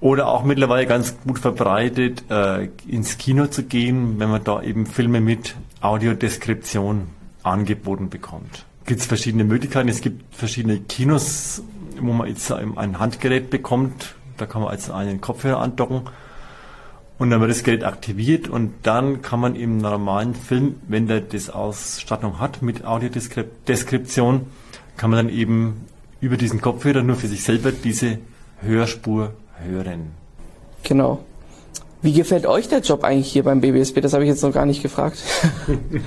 Oder 0.00 0.28
auch 0.28 0.44
mittlerweile 0.44 0.86
ganz 0.86 1.16
gut 1.26 1.40
verbreitet, 1.40 2.22
äh, 2.30 2.68
ins 2.86 3.18
Kino 3.18 3.46
zu 3.46 3.64
gehen, 3.64 4.20
wenn 4.20 4.30
man 4.30 4.44
da 4.44 4.62
eben 4.62 4.86
Filme 4.86 5.20
mit 5.20 5.56
Audiodeskription 5.80 7.08
angeboten 7.42 8.10
bekommt. 8.10 8.66
Gibt 8.86 9.00
es 9.00 9.06
verschiedene 9.06 9.44
Möglichkeiten. 9.44 9.88
Es 9.88 10.00
gibt 10.00 10.34
verschiedene 10.34 10.80
Kinos, 10.80 11.62
wo 12.00 12.12
man 12.12 12.28
jetzt 12.28 12.50
ein 12.50 12.98
Handgerät 12.98 13.50
bekommt. 13.50 14.14
Da 14.36 14.46
kann 14.46 14.62
man 14.62 14.70
also 14.70 14.92
einen 14.92 15.20
Kopfhörer 15.20 15.60
andocken 15.60 16.02
und 17.18 17.30
dann 17.30 17.40
wird 17.40 17.50
das 17.50 17.64
Gerät 17.64 17.84
aktiviert 17.84 18.48
und 18.48 18.72
dann 18.84 19.22
kann 19.22 19.40
man 19.40 19.56
im 19.56 19.78
normalen 19.78 20.34
Film, 20.34 20.76
wenn 20.86 21.08
der 21.08 21.20
das 21.20 21.50
Ausstattung 21.50 22.38
hat 22.38 22.62
mit 22.62 22.84
Audiodeskription, 22.84 24.46
kann 24.96 25.10
man 25.10 25.26
dann 25.26 25.34
eben 25.34 25.84
über 26.20 26.36
diesen 26.36 26.60
Kopfhörer 26.60 27.02
nur 27.02 27.16
für 27.16 27.26
sich 27.26 27.42
selber 27.42 27.72
diese 27.72 28.18
Hörspur 28.60 29.32
hören. 29.64 30.12
Genau. 30.84 31.24
Wie 32.00 32.12
gefällt 32.12 32.46
euch 32.46 32.68
der 32.68 32.80
Job 32.80 33.02
eigentlich 33.04 33.32
hier 33.32 33.42
beim 33.42 33.60
BBSB? 33.60 34.00
Das 34.00 34.12
habe 34.12 34.24
ich 34.24 34.30
jetzt 34.30 34.42
noch 34.42 34.52
gar 34.52 34.66
nicht 34.66 34.82
gefragt. 34.82 35.18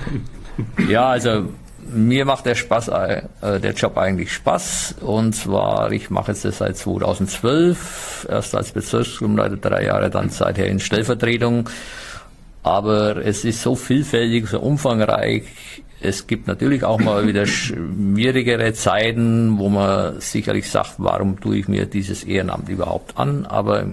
ja, 0.88 1.08
also 1.08 1.44
mir 1.92 2.24
macht 2.24 2.46
der 2.46 2.54
Spaß, 2.54 2.88
äh, 2.88 3.22
der 3.60 3.72
Job 3.72 3.98
eigentlich 3.98 4.32
Spaß. 4.32 4.96
Und 5.00 5.34
zwar, 5.34 5.92
ich 5.92 6.10
mache 6.10 6.32
jetzt 6.32 6.44
das 6.44 6.58
seit 6.58 6.76
2012, 6.76 8.28
erst 8.30 8.54
als 8.54 8.72
Bezirksgruppenleiter 8.72 9.56
drei 9.56 9.84
Jahre, 9.84 10.08
dann 10.08 10.30
seither 10.30 10.66
in 10.66 10.80
Stellvertretung. 10.80 11.68
Aber 12.62 13.16
es 13.16 13.44
ist 13.44 13.62
so 13.62 13.74
vielfältig, 13.74 14.46
so 14.48 14.60
umfangreich. 14.60 15.44
Es 16.00 16.26
gibt 16.26 16.46
natürlich 16.46 16.84
auch 16.84 17.00
mal 17.00 17.26
wieder 17.26 17.46
schwierigere 17.46 18.72
Zeiten, 18.72 19.58
wo 19.58 19.68
man 19.68 20.20
sicherlich 20.20 20.68
sagt, 20.70 20.94
warum 20.98 21.38
tue 21.40 21.58
ich 21.58 21.68
mir 21.68 21.86
dieses 21.86 22.24
Ehrenamt 22.24 22.68
überhaupt 22.68 23.18
an? 23.18 23.46
Aber 23.46 23.86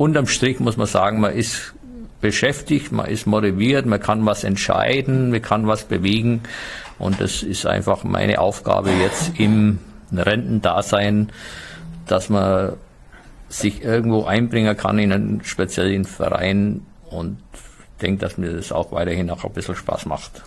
unterm 0.00 0.26
Strich 0.26 0.60
muss 0.60 0.78
man 0.78 0.86
sagen, 0.86 1.20
man 1.20 1.34
ist 1.34 1.74
beschäftigt, 2.22 2.90
man 2.90 3.06
ist 3.06 3.26
motiviert, 3.26 3.84
man 3.84 4.00
kann 4.00 4.24
was 4.24 4.44
entscheiden, 4.44 5.30
man 5.30 5.42
kann 5.42 5.66
was 5.66 5.84
bewegen. 5.84 6.40
Und 6.98 7.20
das 7.20 7.42
ist 7.42 7.66
einfach 7.66 8.02
meine 8.02 8.40
Aufgabe 8.40 8.90
jetzt 8.90 9.38
im 9.38 9.78
Rentendasein, 10.10 11.30
dass 12.06 12.30
man 12.30 12.72
sich 13.50 13.84
irgendwo 13.84 14.24
einbringen 14.24 14.74
kann 14.74 14.98
in 14.98 15.12
einen 15.12 15.44
speziellen 15.44 16.06
Verein 16.06 16.86
und 17.10 17.38
denke, 18.00 18.20
dass 18.20 18.38
mir 18.38 18.52
das 18.52 18.72
auch 18.72 18.92
weiterhin 18.92 19.28
auch 19.28 19.44
ein 19.44 19.52
bisschen 19.52 19.76
Spaß 19.76 20.06
macht. 20.06 20.42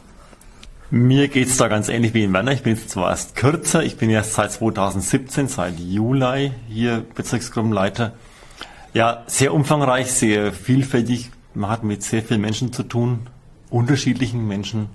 Mir 0.89 1.27
geht 1.27 1.47
es 1.47 1.57
da 1.57 1.67
ganz 1.67 1.89
ähnlich 1.89 2.15
wie 2.15 2.23
in 2.23 2.33
Werner. 2.33 2.53
Ich 2.53 2.63
bin 2.63 2.75
jetzt 2.75 2.89
zwar 2.89 3.11
erst 3.11 3.35
kürzer, 3.35 3.83
ich 3.83 3.97
bin 3.97 4.09
erst 4.09 4.33
seit 4.33 4.51
2017, 4.51 5.47
seit 5.47 5.79
Juli 5.79 6.51
hier 6.69 7.05
Bezirksgruppenleiter. 7.13 8.13
Ja, 8.93 9.23
sehr 9.25 9.53
umfangreich, 9.53 10.11
sehr 10.11 10.53
vielfältig. 10.53 11.31
Man 11.55 11.69
hat 11.69 11.83
mit 11.83 12.03
sehr 12.03 12.21
vielen 12.21 12.41
Menschen 12.41 12.71
zu 12.73 12.83
tun, 12.83 13.27
unterschiedlichen 13.69 14.47
Menschen. 14.47 14.89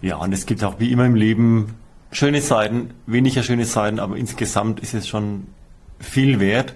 Ja, 0.00 0.16
und 0.16 0.32
es 0.32 0.46
gibt 0.46 0.62
auch 0.62 0.78
wie 0.78 0.92
immer 0.92 1.04
im 1.04 1.16
Leben 1.16 1.74
schöne 2.12 2.40
Seiten, 2.40 2.90
weniger 3.06 3.42
schöne 3.42 3.64
Seiten, 3.64 3.98
aber 3.98 4.16
insgesamt 4.16 4.78
ist 4.78 4.94
es 4.94 5.08
schon 5.08 5.48
viel 5.98 6.38
wert. 6.38 6.74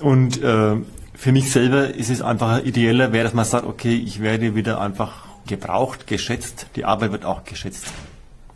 Und 0.00 0.42
äh, 0.42 0.76
für 1.14 1.32
mich 1.32 1.52
selber 1.52 1.94
ist 1.94 2.10
es 2.10 2.20
einfach 2.20 2.64
ideeller, 2.64 3.12
wäre, 3.12 3.24
dass 3.24 3.34
man 3.34 3.44
sagt, 3.44 3.66
okay, 3.66 3.94
ich 3.94 4.20
werde 4.20 4.56
wieder 4.56 4.80
einfach 4.80 5.26
gebraucht, 5.46 6.08
geschätzt, 6.08 6.66
die 6.74 6.84
Arbeit 6.84 7.12
wird 7.12 7.24
auch 7.24 7.44
geschätzt. 7.44 7.86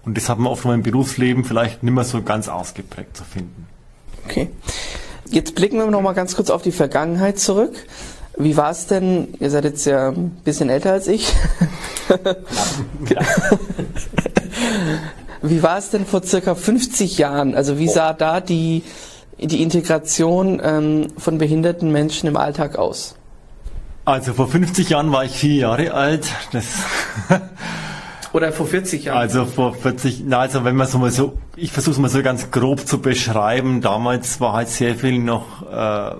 Und 0.05 0.17
das 0.17 0.29
hat 0.29 0.39
man 0.39 0.51
oft 0.51 0.65
im 0.65 0.83
Berufsleben 0.83 1.45
vielleicht 1.45 1.85
nicht 1.85 1.93
mehr 1.93 2.05
so 2.05 2.23
ganz 2.23 2.49
ausgeprägt 2.49 3.17
zu 3.17 3.25
finden. 3.25 3.67
Okay. 4.25 4.51
Jetzt 5.31 5.55
blicken 5.55 5.79
wir 5.79 5.87
noch 5.87 6.03
mal 6.03 6.13
ganz 6.13 6.37
kurz 6.37 6.51
auf 6.51 6.63
die 6.63 6.73
Vergangenheit 6.73 7.39
zurück. 7.39 7.75
Wie 8.39 8.57
war 8.57 8.71
es 8.71 8.87
denn? 8.87 9.35
Ihr 9.41 9.51
seid 9.51 9.65
jetzt 9.65 9.87
ja 9.87 10.11
ein 10.11 10.31
bisschen 10.45 10.69
älter 10.69 10.93
als 10.93 11.09
ich. 11.09 11.33
wie 15.43 15.63
war 15.63 15.79
es 15.79 15.91
denn 15.91 16.05
vor 16.05 16.23
circa 16.23 16.55
50 16.55 17.19
Jahren? 17.19 17.55
Also 17.55 17.79
wie 17.79 17.89
sah 17.89 18.13
da 18.13 18.41
die, 18.41 18.83
die 19.39 19.63
Integration 19.63 20.61
ähm, 20.63 21.09
von 21.17 21.39
behinderten 21.39 21.91
Menschen 21.91 22.29
im 22.29 22.37
Alltag 22.37 22.77
aus? 22.77 23.17
Also 24.05 24.35
vor 24.35 24.49
50 24.49 24.91
Jahren 24.91 25.11
war 25.13 25.25
ich 25.25 25.33
vier 25.33 25.55
Jahre 25.55 25.95
alt. 25.95 26.29
Das 26.53 26.65
Oder 28.37 28.53
vor 28.53 28.67
40 28.67 29.05
Jahren? 29.05 29.17
Also 29.17 29.47
vor 29.47 29.73
40, 29.73 30.25
na 30.27 30.41
also 30.41 30.63
wenn 30.63 30.77
man 30.77 30.87
so 30.87 30.99
mal 30.99 31.11
so, 31.11 31.39
ich 31.57 31.73
versuche 31.73 31.93
es 31.93 31.99
mal 31.99 32.11
so 32.11 32.23
ganz 32.23 32.51
grob 32.51 32.87
zu 32.87 33.01
beschreiben. 33.01 33.81
Damals 33.81 34.43
war 34.43 34.53
halt 34.53 34.69
sehr 34.69 34.95
viel 34.95 35.19
noch, 35.19 35.63
äh, 35.63 36.17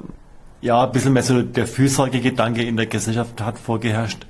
ja, 0.63 0.85
ein 0.85 0.93
bisschen 0.93 1.13
mehr 1.13 1.23
so 1.23 1.43
der 1.43 1.67
Fürsorgegedanke 1.67 2.63
in 2.63 2.79
der 2.79 2.87
Gesellschaft 2.87 3.43
hat 3.43 3.59
vorgeherrscht. 3.59 4.27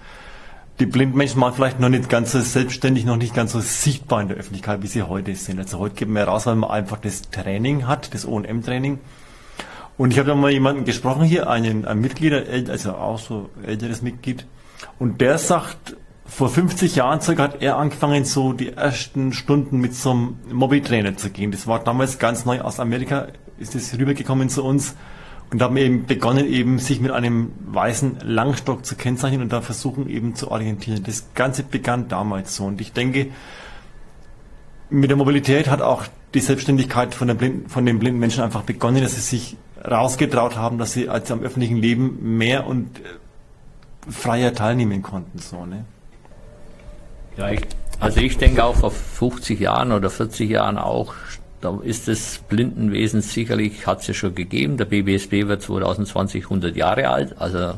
Die 0.81 0.87
Blindmenschen 0.87 1.40
waren 1.40 1.55
vielleicht 1.55 1.79
noch 1.79 1.88
nicht 1.88 2.09
ganz 2.09 2.33
so 2.33 2.40
selbstständig, 2.40 3.05
noch 3.05 3.18
nicht 3.18 3.37
ganz 3.37 3.53
so 3.53 3.61
sichtbar 3.61 4.20
in 4.20 4.29
der 4.31 4.38
Öffentlichkeit, 4.38 4.83
wie 4.83 4.88
sie 4.88 5.05
heute 5.05 5.37
sind. 5.37 5.61
Also 5.61 5.79
heute 5.79 5.94
geht 5.94 6.09
man 6.09 6.25
raus, 6.25 6.46
weil 6.46 6.57
man 6.57 6.70
einfach 6.70 6.99
das 6.99 7.31
Training 7.31 7.87
hat, 7.87 8.12
das 8.14 8.27
O&M-Training. 8.27 8.99
Und 9.96 10.11
ich 10.11 10.18
habe 10.18 10.31
da 10.31 10.35
mal 10.35 10.51
jemanden 10.51 10.87
gesprochen 10.87 11.22
hier, 11.22 11.49
einen, 11.49 11.85
einen 11.85 12.01
Mitglied, 12.01 12.68
also 12.68 12.96
auch 12.96 13.20
so 13.20 13.49
älteres 13.64 14.03
Mitglied, 14.03 14.44
und 14.99 15.20
der 15.20 15.38
sagt, 15.38 15.96
vor 16.26 16.48
50 16.48 16.96
Jahren 16.96 17.20
circa 17.20 17.44
hat 17.44 17.62
er 17.62 17.76
angefangen, 17.76 18.24
so 18.24 18.52
die 18.52 18.72
ersten 18.72 19.32
Stunden 19.32 19.78
mit 19.78 19.94
so 19.94 20.10
einem 20.10 20.36
Mobby-Trainer 20.50 21.16
zu 21.16 21.30
gehen. 21.30 21.50
Das 21.50 21.66
war 21.66 21.82
damals 21.82 22.18
ganz 22.18 22.44
neu 22.44 22.60
aus 22.60 22.80
Amerika, 22.80 23.28
ist 23.58 23.74
das 23.74 23.96
rübergekommen 23.98 24.48
zu 24.48 24.64
uns. 24.64 24.96
Und 25.48 25.62
haben 25.62 25.76
eben 25.76 26.06
begonnen, 26.06 26.44
eben 26.44 26.80
sich 26.80 27.00
mit 27.00 27.12
einem 27.12 27.52
weißen 27.66 28.18
Langstock 28.24 28.84
zu 28.84 28.96
kennzeichnen 28.96 29.42
und 29.42 29.52
da 29.52 29.60
versuchen 29.60 30.08
eben 30.08 30.34
zu 30.34 30.50
orientieren. 30.50 31.04
Das 31.04 31.28
Ganze 31.34 31.62
begann 31.62 32.08
damals 32.08 32.56
so. 32.56 32.64
Und 32.64 32.80
ich 32.80 32.92
denke, 32.92 33.28
mit 34.90 35.08
der 35.08 35.16
Mobilität 35.16 35.68
hat 35.68 35.82
auch 35.82 36.04
die 36.34 36.40
Selbstständigkeit 36.40 37.14
von, 37.14 37.28
Blinden, 37.36 37.68
von 37.68 37.86
den 37.86 38.00
blinden 38.00 38.18
Menschen 38.18 38.42
einfach 38.42 38.62
begonnen, 38.62 39.02
dass 39.02 39.14
sie 39.14 39.20
sich 39.20 39.56
rausgetraut 39.88 40.56
haben, 40.56 40.78
dass 40.78 40.92
sie 40.92 41.08
als 41.08 41.30
am 41.30 41.42
öffentlichen 41.42 41.76
Leben 41.76 42.36
mehr 42.36 42.66
und 42.66 42.98
äh, 42.98 44.10
freier 44.10 44.52
teilnehmen 44.52 45.02
konnten. 45.02 45.38
So, 45.38 45.64
ne? 45.64 45.84
Ja, 47.37 47.51
ich, 47.51 47.61
also 48.01 48.20
ich 48.20 48.38
denke 48.38 48.64
auch 48.64 48.77
vor 48.77 48.90
50 48.90 49.61
Jahren 49.61 49.92
oder 49.92 50.11
40 50.11 50.51
Jahren 50.51 50.79
auch, 50.79 51.14
da 51.61 51.79
ist 51.83 52.09
das 52.09 52.40
Blindenwesen 52.49 53.22
sicherlich, 53.22 53.87
hat 53.87 54.01
es 54.01 54.07
ja 54.09 54.14
schon 54.14 54.35
gegeben. 54.35 54.77
Der 54.77 54.85
BBSB 54.85 55.46
wird 55.46 55.62
2020 55.62 56.44
100 56.44 56.77
Jahre 56.77 57.09
alt, 57.09 57.35
also 57.38 57.75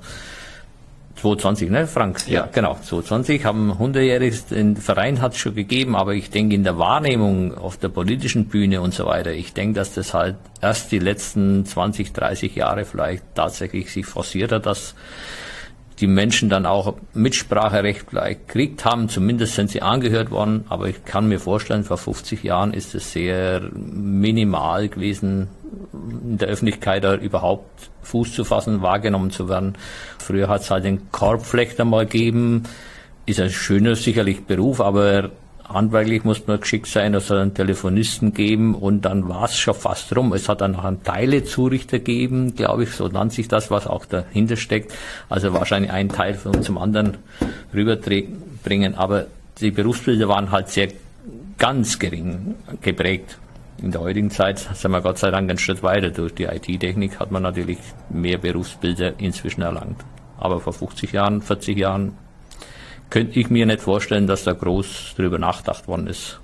220, 1.21 1.71
ne, 1.71 1.87
Frank? 1.87 2.29
Ja, 2.29 2.43
ja 2.43 2.49
genau, 2.53 2.75
220 2.75 3.45
haben 3.45 3.73
100-jähriges, 3.73 4.49
den 4.49 4.77
Verein 4.77 5.21
hat 5.21 5.33
es 5.33 5.39
schon 5.39 5.55
gegeben, 5.55 5.97
aber 5.97 6.15
ich 6.15 6.31
denke 6.31 6.55
in 6.55 6.65
der 6.65 6.79
Wahrnehmung 6.79 7.57
auf 7.57 7.77
der 7.77 7.89
politischen 7.89 8.47
Bühne 8.47 8.81
und 8.81 8.95
so 8.95 9.07
weiter, 9.07 9.33
ich 9.33 9.53
denke, 9.53 9.75
dass 9.75 9.95
das 9.95 10.15
halt 10.15 10.37
erst 10.61 10.93
die 10.93 11.01
letzten 11.01 11.67
20, 11.67 12.13
30 12.13 12.55
Jahre 12.55 12.85
vielleicht 12.85 13.25
tatsächlich 13.35 13.93
sich 13.93 14.07
forciert 14.07 14.53
hat, 14.53 14.67
dass 14.67 14.95
die 16.01 16.07
Menschen 16.07 16.49
dann 16.49 16.67
auch 16.67 16.95
Mitspracherecht 17.15 18.07
gekriegt 18.11 18.85
haben. 18.85 19.09
Zumindest 19.09 19.55
sind 19.55 19.71
sie 19.71 19.83
angehört 19.83 20.31
worden. 20.31 20.65
Aber 20.69 20.89
ich 20.89 21.05
kann 21.05 21.29
mir 21.29 21.41
vorstellen, 21.41 21.85
vor 21.85 21.99
50 21.99 22.43
Jahren 22.43 22.73
ist 22.73 22.95
es 22.95 23.13
sehr 23.13 23.63
minimal 23.73 24.89
gewesen, 24.89 25.49
in 26.23 26.39
der 26.39 26.49
Öffentlichkeit 26.49 27.05
überhaupt 27.21 27.91
Fuß 28.03 28.33
zu 28.33 28.45
fassen, 28.45 28.81
wahrgenommen 28.81 29.31
zu 29.31 29.49
werden. 29.49 29.77
Früher 30.19 30.49
hat 30.49 30.63
es 30.63 30.71
halt 30.71 30.85
den 30.85 31.11
Korbflechter 31.11 31.85
mal 31.85 32.07
gegeben. 32.07 32.63
Ist 33.27 33.41
ein 33.41 33.51
schöner 33.51 33.95
sicherlich 33.95 34.45
Beruf, 34.45 34.81
aber 34.81 35.31
handwerklich 35.69 36.25
muss 36.25 36.47
man 36.47 36.61
geschickt 36.61 36.87
sein, 36.87 37.15
es 37.15 37.27
soll 37.27 37.39
einen 37.39 37.55
Telefonisten 37.55 38.33
geben 38.33 38.75
und 38.75 39.03
dann 39.03 39.29
war 39.29 39.45
es 39.45 39.57
schon 39.57 39.75
fast 39.75 40.15
rum. 40.17 40.33
Es 40.33 40.49
hat 40.49 40.61
dann 40.61 40.73
noch 40.73 40.85
einen 40.85 41.03
Teilezurichter 41.03 41.99
gegeben, 41.99 42.55
glaube 42.55 42.85
ich, 42.85 42.91
so 42.91 43.09
nannt 43.09 43.33
sich 43.33 43.49
das, 43.49 43.71
was 43.71 43.87
auch 43.87 44.07
dahinter 44.07 44.57
steckt. 44.57 44.95
Also 45.29 45.53
wahrscheinlich 45.53 45.93
einen 45.93 46.09
Teil 46.09 46.35
von 46.35 46.63
zum 46.63 46.79
anderen 46.79 47.19
rüberbringen, 47.75 48.95
aber 48.95 49.27
die 49.61 49.71
Berufsbilder 49.71 50.29
waren 50.29 50.51
halt 50.51 50.69
sehr 50.69 50.89
ganz 51.59 51.99
gering 51.99 52.55
geprägt. 52.81 53.39
In 53.83 53.93
der 53.93 54.01
heutigen 54.01 54.31
Zeit 54.31 54.59
sind 54.59 54.91
wir 54.91 55.01
Gott 55.01 55.19
sei 55.19 55.31
Dank 55.31 55.49
einen 55.49 55.59
Schritt 55.59 55.83
weiter. 55.83 56.11
Durch 56.11 56.35
die 56.35 56.45
IT-Technik 56.45 57.21
hat 57.21 57.31
man 57.31 57.43
natürlich 57.43 57.79
mehr 58.11 58.39
Berufsbilder 58.39 59.21
inzwischen 59.21 59.63
erlangt. 59.63 60.05
Aber 60.39 60.61
vor 60.61 60.73
50 60.73 61.13
Jahren, 61.13 61.43
40 61.43 61.79
Jahren 61.79 62.17
könnte 63.11 63.39
ich 63.39 63.51
mir 63.51 63.67
nicht 63.67 63.81
vorstellen, 63.81 64.27
dass 64.27 64.45
da 64.45 64.53
groß 64.53 65.15
drüber 65.17 65.39
nachgedacht 65.39 65.89
worden 65.89 66.07
ist. 66.07 66.41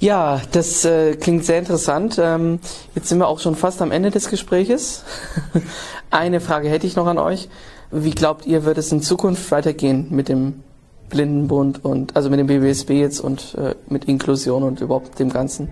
Ja, 0.00 0.40
das 0.52 0.84
äh, 0.84 1.16
klingt 1.16 1.44
sehr 1.44 1.58
interessant. 1.58 2.18
Ähm, 2.20 2.58
jetzt 2.94 3.08
sind 3.08 3.18
wir 3.18 3.28
auch 3.28 3.40
schon 3.40 3.54
fast 3.54 3.80
am 3.80 3.90
Ende 3.90 4.10
des 4.10 4.28
Gespräches. 4.28 5.04
Eine 6.10 6.40
Frage 6.40 6.68
hätte 6.68 6.86
ich 6.86 6.96
noch 6.96 7.06
an 7.06 7.18
euch. 7.18 7.48
Wie 7.90 8.10
glaubt 8.10 8.44
ihr, 8.44 8.64
wird 8.64 8.76
es 8.76 8.90
in 8.92 9.02
Zukunft 9.02 9.50
weitergehen 9.50 10.08
mit 10.10 10.28
dem 10.28 10.62
Blindenbund 11.10 11.84
und 11.84 12.16
also 12.16 12.28
mit 12.28 12.40
dem 12.40 12.48
BBSB 12.48 12.90
jetzt 12.90 13.20
und 13.20 13.54
äh, 13.54 13.76
mit 13.88 14.06
Inklusion 14.06 14.62
und 14.62 14.80
überhaupt 14.80 15.18
dem 15.18 15.30
Ganzen? 15.30 15.68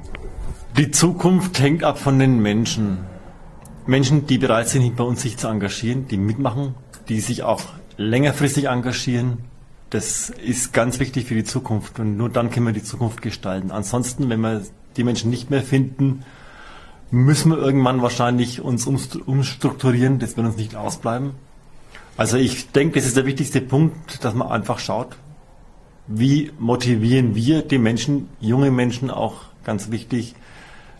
Die 0.79 0.91
Zukunft 0.91 1.61
hängt 1.61 1.85
ab 1.85 1.99
von 1.99 2.19
den 2.19 2.41
Menschen. 2.41 2.99
Menschen, 3.87 4.27
die 4.27 4.39
bereit 4.39 4.69
sind, 4.69 4.97
bei 4.97 5.05
uns 5.05 5.21
sich 5.23 5.37
zu 5.37 5.49
engagieren, 5.49 6.07
die 6.09 6.17
mitmachen, 6.17 6.75
die 7.09 7.21
sich 7.21 7.43
auch 7.43 7.61
längerfristig 7.97 8.69
engagieren 8.69 9.39
das 9.93 10.31
ist 10.31 10.73
ganz 10.73 10.99
wichtig 11.01 11.27
für 11.27 11.35
die 11.35 11.45
Zukunft 11.45 12.01
und 12.01 12.17
nur 12.17 12.31
dann 12.31 12.51
können 12.51 12.65
wir 12.65 12.73
die 12.73 12.83
Zukunft 12.83 13.21
gestalten. 13.21 13.71
Ansonsten, 13.71 14.31
wenn 14.31 14.41
wir 14.41 14.63
die 14.97 15.05
Menschen 15.05 15.31
nicht 15.31 15.51
mehr 15.51 15.63
finden, 15.63 16.25
müssen 17.11 17.51
wir 17.51 17.59
irgendwann 17.59 18.01
wahrscheinlich 18.01 18.63
uns 18.63 18.87
umstrukturieren. 18.87 20.19
Das 20.19 20.39
wird 20.39 20.47
uns 20.47 20.57
nicht 20.57 20.77
ausbleiben. 20.77 21.33
Also 22.17 22.39
ich 22.39 22.73
denke, 22.73 22.95
das 22.95 23.07
ist 23.07 23.19
der 23.19 23.27
wichtigste 23.27 23.61
Punkt, 23.61 24.25
dass 24.25 24.35
man 24.35 24.49
einfach 24.49 24.79
schaut, 24.79 25.17
wie 26.07 26.53
motivieren 26.59 27.35
wir 27.35 27.61
die 27.61 27.79
Menschen, 27.79 28.31
junge 28.41 28.71
Menschen 28.71 29.11
auch 29.11 29.43
ganz 29.63 29.91
wichtig, 29.91 30.35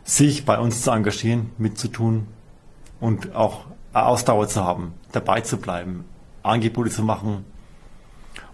sich 0.05 0.45
bei 0.45 0.59
uns 0.59 0.83
zu 0.83 0.91
engagieren, 0.91 1.51
mitzutun 1.57 2.27
und 3.01 3.35
auch 3.35 3.65
Ausdauer 3.95 4.49
zu 4.49 4.63
haben, 4.63 4.93
dabei 5.13 5.41
zu 5.41 5.57
bleiben, 5.57 6.05
Angebote 6.43 6.91
zu 6.91 7.03
machen, 7.03 7.47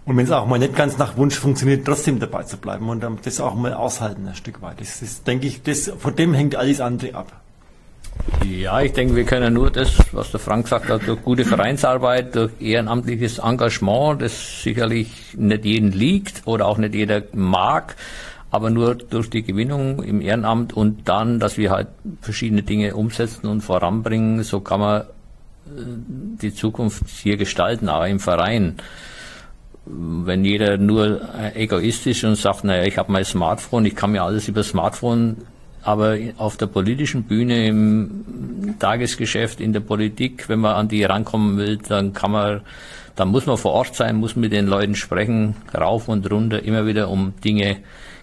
und 0.09 0.17
wenn 0.17 0.25
es 0.25 0.31
auch 0.31 0.47
mal 0.47 0.57
nicht 0.57 0.75
ganz 0.75 0.97
nach 0.97 1.17
Wunsch 1.17 1.35
funktioniert, 1.35 1.85
trotzdem 1.85 2.19
dabei 2.19 2.41
zu 2.41 2.57
bleiben 2.57 2.89
und 2.89 3.05
das 3.23 3.39
auch 3.39 3.53
mal 3.53 3.75
aushalten 3.75 4.27
ein 4.27 4.33
Stück 4.33 4.59
weit. 4.59 4.81
Das 4.81 5.03
ist, 5.03 5.27
denke 5.27 5.45
ich, 5.45 5.61
das, 5.61 5.91
von 5.99 6.15
dem 6.15 6.33
hängt 6.33 6.55
alles 6.55 6.81
andere 6.81 7.13
ab. 7.13 7.31
Ja, 8.43 8.81
ich 8.81 8.93
denke, 8.93 9.15
wir 9.15 9.23
können 9.23 9.53
nur 9.53 9.69
das, 9.69 9.99
was 10.11 10.31
der 10.31 10.39
Frank 10.39 10.67
sagt 10.67 10.89
hat, 10.89 11.07
durch 11.07 11.21
gute 11.21 11.45
Vereinsarbeit, 11.45 12.33
durch 12.33 12.51
ehrenamtliches 12.59 13.37
Engagement, 13.37 14.23
das 14.23 14.63
sicherlich 14.63 15.11
nicht 15.37 15.63
jedem 15.63 15.91
liegt 15.91 16.41
oder 16.47 16.65
auch 16.65 16.79
nicht 16.79 16.95
jeder 16.95 17.21
mag, 17.33 17.95
aber 18.49 18.71
nur 18.71 18.95
durch 18.95 19.29
die 19.29 19.43
Gewinnung 19.43 20.01
im 20.01 20.21
Ehrenamt 20.21 20.73
und 20.73 21.07
dann, 21.07 21.39
dass 21.39 21.55
wir 21.57 21.69
halt 21.69 21.89
verschiedene 22.21 22.63
Dinge 22.63 22.95
umsetzen 22.95 23.45
und 23.45 23.61
voranbringen, 23.61 24.41
so 24.41 24.59
kann 24.59 24.79
man 24.79 25.01
äh, 25.01 25.05
die 26.41 26.51
Zukunft 26.51 27.07
hier 27.07 27.37
gestalten, 27.37 27.89
auch 27.89 28.05
im 28.05 28.19
Verein 28.19 28.77
wenn 29.91 30.45
jeder 30.45 30.77
nur 30.77 31.21
egoistisch 31.55 32.23
und 32.23 32.35
sagt, 32.35 32.63
naja, 32.63 32.83
ich 32.83 32.97
habe 32.97 33.11
mein 33.11 33.25
Smartphone, 33.25 33.85
ich 33.85 33.95
kann 33.95 34.11
mir 34.11 34.23
alles 34.23 34.47
über 34.47 34.63
Smartphone, 34.63 35.37
aber 35.81 36.17
auf 36.37 36.57
der 36.57 36.67
politischen 36.67 37.23
Bühne, 37.23 37.67
im 37.67 38.75
Tagesgeschäft, 38.79 39.59
in 39.59 39.73
der 39.73 39.79
Politik, 39.79 40.47
wenn 40.47 40.59
man 40.59 40.75
an 40.75 40.87
die 40.87 41.03
rankommen 41.03 41.57
will, 41.57 41.77
dann 41.77 42.13
kann 42.13 42.31
man, 42.31 42.61
dann 43.15 43.29
muss 43.29 43.45
man 43.45 43.57
vor 43.57 43.71
Ort 43.71 43.95
sein, 43.95 44.17
muss 44.17 44.35
mit 44.35 44.51
den 44.51 44.67
Leuten 44.67 44.95
sprechen, 44.95 45.55
rauf 45.75 46.07
und 46.07 46.29
runter, 46.29 46.61
immer 46.61 46.85
wieder 46.85 47.09
um 47.09 47.33
Dinge 47.43 47.77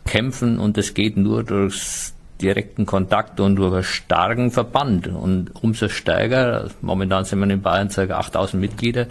kämpfen 0.07 0.59
und 0.59 0.77
das 0.77 0.95
geht 0.95 1.17
nur 1.17 1.43
durch 1.43 2.13
direkten 2.41 2.87
Kontakt 2.87 3.41
und 3.41 3.57
durch 3.57 3.73
einen 3.73 3.83
starken 3.83 4.51
Verband. 4.51 5.09
Und 5.09 5.51
umso 5.63 5.89
stärker, 5.89 6.69
momentan 6.83 7.25
sind 7.25 7.41
wir 7.41 7.51
in 7.51 7.63
Bayern 7.63 7.89
ca. 7.89 8.03
8000 8.03 8.61
Mitglieder, 8.61 9.07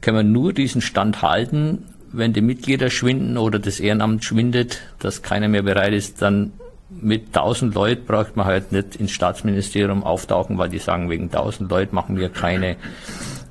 können 0.00 0.16
wir 0.16 0.22
nur 0.24 0.52
diesen 0.52 0.80
Stand 0.80 1.22
halten, 1.22 1.84
wenn 2.12 2.32
die 2.32 2.40
Mitglieder 2.40 2.90
schwinden 2.90 3.36
oder 3.36 3.58
das 3.58 3.80
Ehrenamt 3.80 4.24
schwindet, 4.24 4.80
dass 4.98 5.22
keiner 5.22 5.48
mehr 5.48 5.62
bereit 5.62 5.92
ist, 5.92 6.22
dann 6.22 6.52
mit 6.90 7.28
1000 7.28 7.74
Leuten 7.74 8.04
braucht 8.04 8.36
man 8.36 8.46
halt 8.46 8.72
nicht 8.72 8.96
ins 8.96 9.12
Staatsministerium 9.12 10.02
auftauchen, 10.02 10.58
weil 10.58 10.68
die 10.68 10.78
sagen, 10.78 11.08
wegen 11.08 11.24
1000 11.24 11.70
Leuten 11.70 11.94
machen 11.94 12.16
wir 12.16 12.30
keine 12.30 12.76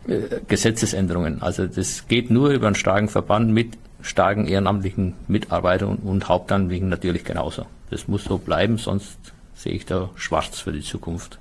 äh, 0.07 0.41
Gesetzesänderungen. 0.47 1.41
Also 1.41 1.65
das 1.65 2.07
geht 2.07 2.31
nur 2.31 2.49
über 2.49 2.67
einen 2.67 2.75
starken 2.75 3.07
Verband 3.07 3.53
mit 3.53 3.77
starken 4.01 4.45
ehrenamtlichen 4.45 5.13
Mitarbeiter 5.27 5.87
und, 5.87 5.99
und 5.99 6.27
Hauptamtlichen 6.27 6.89
natürlich 6.89 7.23
genauso. 7.23 7.65
Das 7.89 8.07
muss 8.07 8.25
so 8.25 8.37
bleiben, 8.37 8.77
sonst 8.77 9.17
sehe 9.55 9.73
ich 9.73 9.85
da 9.85 10.09
schwarz 10.15 10.59
für 10.59 10.71
die 10.71 10.81
Zukunft. 10.81 11.39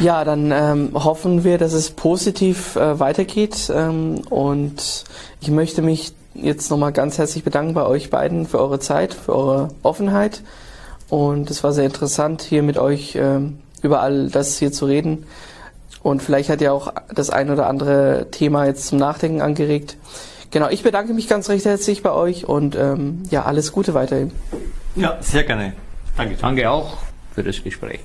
Ja, 0.00 0.24
dann 0.24 0.50
ähm, 0.52 0.90
hoffen 0.94 1.44
wir, 1.44 1.58
dass 1.58 1.72
es 1.72 1.90
positiv 1.90 2.76
äh, 2.76 2.98
weitergeht. 2.98 3.70
Ähm, 3.74 4.22
und 4.28 5.04
ich 5.40 5.50
möchte 5.50 5.82
mich 5.82 6.12
jetzt 6.34 6.70
nochmal 6.70 6.92
ganz 6.92 7.18
herzlich 7.18 7.44
bedanken 7.44 7.74
bei 7.74 7.84
euch 7.84 8.10
beiden 8.10 8.46
für 8.46 8.58
eure 8.58 8.80
Zeit, 8.80 9.14
für 9.14 9.34
eure 9.34 9.68
Offenheit. 9.82 10.42
Und 11.08 11.50
es 11.50 11.64
war 11.64 11.72
sehr 11.72 11.84
interessant, 11.84 12.42
hier 12.42 12.62
mit 12.62 12.78
euch 12.78 13.16
ähm, 13.16 13.58
über 13.82 14.02
all 14.02 14.28
das 14.28 14.58
hier 14.58 14.72
zu 14.72 14.86
reden. 14.86 15.26
Und 16.02 16.22
vielleicht 16.22 16.48
hat 16.48 16.60
ja 16.60 16.72
auch 16.72 16.92
das 17.14 17.30
ein 17.30 17.50
oder 17.50 17.66
andere 17.66 18.28
Thema 18.30 18.66
jetzt 18.66 18.86
zum 18.86 18.98
Nachdenken 18.98 19.40
angeregt. 19.40 19.96
Genau, 20.50 20.68
ich 20.68 20.82
bedanke 20.82 21.12
mich 21.12 21.28
ganz 21.28 21.48
recht 21.48 21.64
herzlich 21.64 22.02
bei 22.02 22.12
euch 22.12 22.46
und 22.46 22.74
ähm, 22.76 23.22
ja, 23.30 23.44
alles 23.44 23.72
Gute 23.72 23.94
weiterhin. 23.94 24.32
Ja, 24.96 25.18
sehr 25.20 25.44
gerne. 25.44 25.74
Danke. 26.16 26.36
Danke 26.40 26.70
auch 26.70 26.96
für 27.34 27.42
das 27.42 27.62
Gespräch. 27.62 28.00